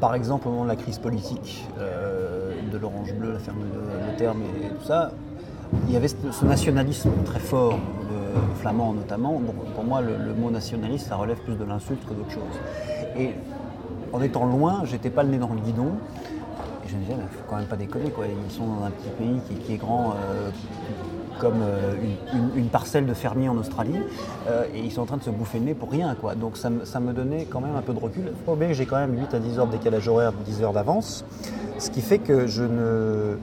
Par 0.00 0.14
exemple, 0.14 0.48
au 0.48 0.50
moment 0.50 0.64
de 0.64 0.68
la 0.68 0.76
crise 0.76 0.98
politique 0.98 1.66
euh, 1.78 2.52
de 2.70 2.78
l'Orange 2.78 3.12
Bleu, 3.14 3.32
la 3.32 3.38
ferme 3.38 3.60
de, 3.60 4.18
terme 4.18 4.42
et 4.42 4.68
tout 4.68 4.84
ça, 4.86 5.10
il 5.86 5.92
y 5.92 5.96
avait 5.96 6.08
ce 6.08 6.44
nationalisme 6.44 7.10
très 7.24 7.40
fort, 7.40 7.78
flamand 8.56 8.94
notamment. 8.94 9.40
pour 9.74 9.84
moi, 9.84 10.00
le, 10.00 10.16
le, 10.16 10.34
mot 10.34 10.50
nationaliste, 10.50 11.08
ça 11.08 11.16
relève 11.16 11.38
plus 11.38 11.56
de 11.56 11.64
l'insulte 11.64 12.04
que 12.08 12.14
d'autre 12.14 12.30
chose. 12.30 12.42
Et 13.18 13.34
en 14.12 14.22
étant 14.22 14.46
loin, 14.46 14.82
j'étais 14.84 15.10
pas 15.10 15.22
le 15.22 15.30
nez 15.30 15.38
dans 15.38 15.48
le 15.48 15.60
guidon 15.60 15.92
ne 16.96 17.28
faut 17.28 17.44
quand 17.48 17.56
même 17.56 17.66
pas 17.66 17.76
déconner. 17.76 18.10
Quoi. 18.10 18.26
Ils 18.26 18.52
sont 18.52 18.66
dans 18.66 18.84
un 18.84 18.90
petit 18.90 19.10
pays 19.18 19.40
qui, 19.64 19.74
est 19.74 19.76
grand 19.76 20.10
euh, 20.10 20.50
comme 21.38 21.62
euh, 21.62 21.94
une, 22.56 22.68
parcelle 22.68 23.06
de 23.06 23.14
fermier 23.14 23.48
en 23.48 23.56
Australie, 23.56 23.98
euh, 24.48 24.64
et 24.74 24.80
ils 24.80 24.92
sont 24.92 25.02
en 25.02 25.06
train 25.06 25.16
de 25.16 25.22
se 25.22 25.30
bouffer 25.30 25.58
le 25.58 25.66
nez 25.66 25.74
pour 25.74 25.90
rien. 25.90 26.14
Quoi. 26.14 26.34
Donc 26.34 26.56
ça, 26.56 26.70
me 26.70 27.12
donnait 27.12 27.46
quand 27.48 27.60
même 27.60 27.76
un 27.76 27.82
peu 27.82 27.92
de 27.92 27.98
recul. 27.98 28.32
Que 28.46 28.72
j'ai 28.72 28.86
quand 28.86 28.96
même 28.96 29.18
8 29.18 29.34
à 29.34 29.38
10 29.38 29.58
heures 29.58 29.66
de 29.66 29.72
décalage 29.72 30.08
horaire, 30.08 30.32
10 30.32 30.62
heures 30.62 30.72
d'avance, 30.72 31.24
ce 31.78 31.90
qui 31.90 32.00
fait 32.00 32.18
que 32.18 32.46
je 32.46 32.64
ne, 32.64 33.38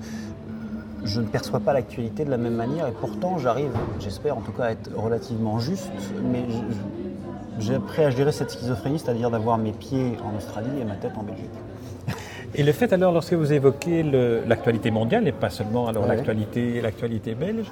je 1.04 1.22
ne 1.22 1.26
perçois 1.26 1.60
pas 1.60 1.74
l'actualité 1.74 2.26
de 2.26 2.30
la 2.30 2.38
même 2.38 2.56
manière, 2.56 2.88
et 2.88 2.92
pourtant 2.92 3.38
j'arrive, 3.38 3.72
j'espère 4.00 4.38
en 4.38 4.42
tout 4.42 4.52
cas, 4.52 4.66
à 4.66 4.72
être 4.72 4.90
relativement 4.96 5.60
juste, 5.60 5.90
mais 6.24 6.46
j'ai 7.60 7.76
appris 7.76 8.04
à 8.04 8.10
gérer 8.10 8.32
cette 8.32 8.52
schizophrénie, 8.52 9.00
c'est-à-dire 9.00 9.32
d'avoir 9.32 9.58
mes 9.58 9.72
pieds 9.72 10.18
en 10.24 10.36
Australie 10.38 10.82
et 10.82 10.84
ma 10.84 10.96
tête 10.96 11.14
en 11.18 11.24
Belgique. 11.24 11.50
Et 12.58 12.64
le 12.64 12.72
fait 12.72 12.92
alors, 12.94 13.12
lorsque 13.12 13.34
vous 13.34 13.52
évoquez 13.52 14.04
l'actualité 14.48 14.92
mondiale, 14.92 15.28
et 15.28 15.32
pas 15.32 15.50
seulement 15.50 15.88
alors 15.88 16.04
Ouais. 16.04 16.16
l'actualité 16.16 16.82
l'actualité 16.82 17.36
belge, 17.36 17.72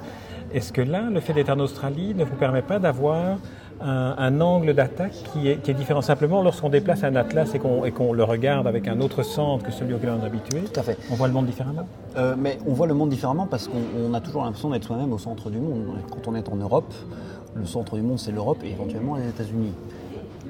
est-ce 0.52 0.72
que 0.72 0.82
là, 0.82 1.02
le 1.10 1.20
fait 1.20 1.32
d'être 1.32 1.50
en 1.50 1.58
Australie 1.60 2.14
ne 2.14 2.24
vous 2.24 2.36
permet 2.36 2.62
pas 2.62 2.78
d'avoir 2.78 3.38
un, 3.80 4.14
un 4.18 4.40
angle 4.40 4.72
d'attaque 4.74 5.14
qui 5.32 5.48
est, 5.48 5.56
qui 5.62 5.70
est 5.70 5.74
différent? 5.74 6.02
Simplement 6.02 6.42
lorsqu'on 6.42 6.68
déplace 6.68 7.02
un 7.02 7.16
atlas 7.16 7.54
et 7.54 7.58
qu'on 7.58 8.12
le 8.12 8.24
regarde 8.24 8.66
avec 8.66 8.86
un 8.88 9.00
autre 9.00 9.22
centre 9.22 9.64
que 9.64 9.72
celui 9.72 9.94
auquel 9.94 10.10
on 10.10 10.22
est 10.22 10.26
habitué 10.26 10.60
Tout 10.60 10.80
à 10.80 10.82
fait. 10.82 10.98
On 11.10 11.14
voit 11.14 11.28
le 11.28 11.34
monde 11.34 11.46
différemment? 11.46 11.86
Euh, 12.16 12.34
mais 12.38 12.58
on 12.66 12.72
voit 12.74 12.86
le 12.86 12.94
monde 12.94 13.08
différemment 13.08 13.46
parce 13.46 13.66
qu'on 13.68 13.82
on 14.08 14.12
a 14.14 14.20
toujours 14.20 14.44
l'impression 14.44 14.70
d'être 14.70 14.84
soi-même 14.84 15.12
au 15.12 15.18
centre 15.18 15.50
du 15.50 15.58
monde. 15.58 15.86
Quand 16.10 16.28
on 16.28 16.34
est 16.34 16.48
en 16.48 16.56
Europe, 16.56 16.92
le 17.54 17.64
centre 17.66 17.96
du 17.96 18.02
monde 18.02 18.18
c'est 18.18 18.32
l'Europe 18.32 18.58
et 18.64 18.70
éventuellement 18.70 19.16
les 19.16 19.28
États-Unis. 19.28 19.72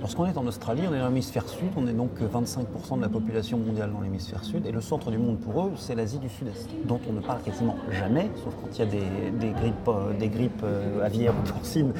Lorsqu'on 0.01 0.27
est 0.27 0.37
en 0.37 0.47
Australie, 0.47 0.83
on 0.89 0.95
est 0.95 0.99
dans 0.99 1.09
l'hémisphère 1.09 1.49
sud, 1.49 1.69
on 1.77 1.87
est 1.87 1.93
donc 1.93 2.11
25% 2.21 2.97
de 2.97 3.03
la 3.03 3.09
population 3.09 3.59
mondiale 3.59 3.91
dans 3.93 4.01
l'hémisphère 4.01 4.45
sud, 4.45 4.67
et 4.67 4.73
le 4.73 4.81
centre 4.81 5.11
du 5.11 5.19
monde 5.19 5.39
pour 5.39 5.65
eux, 5.65 5.73
c'est 5.77 5.95
l'Asie 5.95 6.19
du 6.19 6.29
Sud-Est, 6.29 6.69
dont 6.85 7.01
on 7.09 7.13
ne 7.13 7.21
parle 7.21 7.41
quasiment 7.43 7.77
jamais, 7.91 8.31
sauf 8.43 8.55
quand 8.61 8.69
il 8.73 8.79
y 8.79 8.83
a 8.83 8.87
des, 8.87 9.51
grippes, 9.51 9.89
euh, 9.89 10.13
des 10.19 10.31
euh, 10.65 11.05
aviaires 11.05 11.35
ou 11.39 11.49
porcines, 11.49 11.93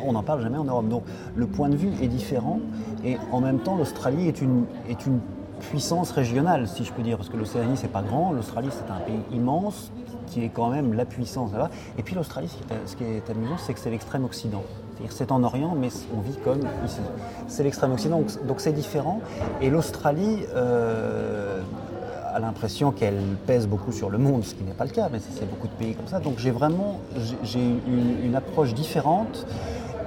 on 0.00 0.12
n'en 0.12 0.22
parle 0.22 0.42
jamais 0.42 0.58
en 0.58 0.64
Europe. 0.64 0.88
Donc 0.88 1.04
le 1.34 1.46
point 1.46 1.68
de 1.68 1.76
vue 1.76 1.90
est 2.02 2.08
différent, 2.08 2.60
et 3.04 3.16
en 3.32 3.40
même 3.40 3.60
temps, 3.60 3.76
l'Australie 3.76 4.28
est 4.28 4.40
une, 4.40 4.64
est 4.88 5.06
une 5.06 5.20
puissance 5.58 6.10
régionale, 6.12 6.68
si 6.68 6.84
je 6.84 6.92
peux 6.92 7.02
dire, 7.02 7.16
parce 7.16 7.28
que 7.28 7.36
l'Océanie, 7.36 7.76
c'est 7.76 7.92
pas 7.92 8.02
grand, 8.02 8.32
l'Australie, 8.32 8.68
c'est 8.70 8.90
un 8.92 9.00
pays 9.00 9.20
immense, 9.32 9.90
qui 10.28 10.44
est 10.44 10.48
quand 10.48 10.68
même 10.70 10.94
la 10.94 11.04
puissance 11.04 11.52
là-bas. 11.52 11.70
Et 11.98 12.02
puis 12.02 12.14
l'Australie, 12.14 12.50
ce 12.86 12.96
qui 12.96 13.04
est, 13.04 13.28
amusant, 13.30 13.56
c'est 13.58 13.74
que 13.74 13.80
c'est 13.80 13.90
l'extrême 13.90 14.24
Occident. 14.24 14.62
C'est 15.10 15.30
en 15.30 15.42
Orient, 15.44 15.74
mais 15.78 15.88
on 16.16 16.20
vit 16.20 16.36
comme 16.44 16.60
ici. 16.84 16.98
C'est 17.46 17.62
l'extrême 17.62 17.92
Occident, 17.92 18.22
donc- 18.46 18.60
c'est 18.60 18.72
différent. 18.72 19.20
Et 19.62 19.70
l'Australie 19.70 20.44
euh, 20.54 21.62
a 22.34 22.38
l'impression 22.40 22.90
qu'elle 22.90 23.20
pèse 23.46 23.66
beaucoup 23.68 23.92
sur 23.92 24.10
le 24.10 24.18
monde, 24.18 24.44
ce 24.44 24.54
qui 24.54 24.64
n'est 24.64 24.72
pas 24.72 24.84
le 24.84 24.90
cas, 24.90 25.08
mais 25.12 25.18
c'est 25.20 25.48
beaucoup 25.48 25.68
de 25.68 25.72
pays 25.72 25.94
comme 25.94 26.08
ça. 26.08 26.18
Donc 26.18 26.38
j'ai 26.38 26.50
vraiment 26.50 26.98
j'ai- 27.44 27.60
une 28.24 28.34
approche 28.34 28.74
différente. 28.74 29.46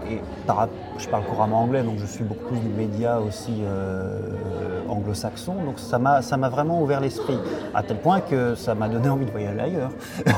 Et 0.09 0.19
par 0.47 0.67
je 0.97 1.07
parle 1.07 1.23
couramment 1.23 1.61
anglais, 1.61 1.83
donc 1.83 1.97
je 1.99 2.05
suis 2.05 2.23
beaucoup 2.23 2.55
du 2.55 2.69
média 2.69 3.19
aussi 3.19 3.61
euh, 3.63 4.81
anglo-saxon. 4.89 5.55
Donc 5.65 5.79
ça 5.79 5.97
m'a 5.99 6.49
vraiment 6.49 6.81
ouvert 6.81 6.99
l'esprit, 6.99 7.37
à 7.73 7.83
tel 7.83 7.97
point 7.97 8.19
que 8.21 8.55
ça 8.55 8.75
m'a 8.75 8.89
donné 8.89 9.09
envie 9.09 9.25
de 9.25 9.31
voyager 9.31 9.59
ailleurs. 9.59 9.91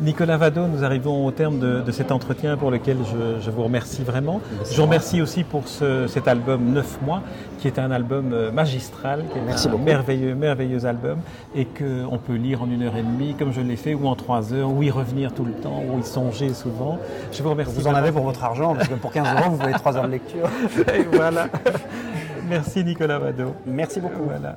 Nicolas 0.00 0.36
Vado, 0.36 0.68
nous 0.68 0.84
arrivons 0.84 1.26
au 1.26 1.30
terme 1.32 1.58
de, 1.58 1.80
de 1.80 1.90
cet 1.90 2.12
entretien 2.12 2.56
pour 2.56 2.70
lequel 2.70 2.98
je, 3.04 3.44
je 3.44 3.50
vous 3.50 3.64
remercie 3.64 4.04
vraiment. 4.04 4.40
Je 4.70 4.76
vous 4.76 4.84
remercie 4.84 5.20
aussi 5.20 5.42
pour 5.42 5.66
ce- 5.66 6.06
cet 6.06 6.28
album 6.28 6.72
9 6.72 6.98
mois, 7.02 7.20
qui 7.58 7.66
est 7.66 7.80
un 7.80 7.90
album 7.90 8.30
euh, 8.32 8.52
magistral, 8.52 9.24
qui 9.32 9.38
est 9.38 9.42
Merci 9.42 9.66
un 9.66 9.72
beaucoup. 9.72 9.82
merveilleux, 9.82 10.36
merveilleux 10.36 10.84
album, 10.86 11.18
et 11.56 11.64
qu'on 11.64 12.18
peut 12.18 12.34
lire 12.36 12.62
en 12.62 12.70
une 12.70 12.84
heure 12.84 12.96
et 12.96 13.02
demie, 13.02 13.34
comme 13.36 13.52
je 13.52 13.60
l'ai 13.60 13.74
fait, 13.74 13.94
ou 13.94 14.06
en 14.06 14.14
trois 14.14 14.52
heures, 14.54 14.70
ou 14.70 14.84
y 14.84 14.90
revenir 14.92 15.34
tout 15.34 15.44
le 15.44 15.52
temps, 15.54 15.82
ou 15.92 15.98
y 15.98 16.04
songer 16.04 16.54
souvent. 16.54 16.98
Je 17.32 17.42
vous 17.42 17.50
remercie. 17.50 17.74
Vous 17.74 17.88
en 17.88 17.94
avez 17.94 18.12
pour 18.12 18.22
votre 18.22 18.44
argent, 18.44 18.74
parce 18.76 18.86
que 18.86 18.94
pour 18.94 19.10
15 19.10 19.26
euros, 19.36 19.50
vous 19.56 19.62
avez 19.64 19.72
3 19.72 19.96
heures 19.96 20.06
de 20.06 20.12
lecture. 20.12 20.48
Et 20.94 21.02
voilà. 21.12 21.48
Merci 22.48 22.84
Nicolas 22.84 23.18
Vado. 23.18 23.52
Merci 23.66 24.00
beaucoup. 24.00 24.22
Voilà. 24.28 24.56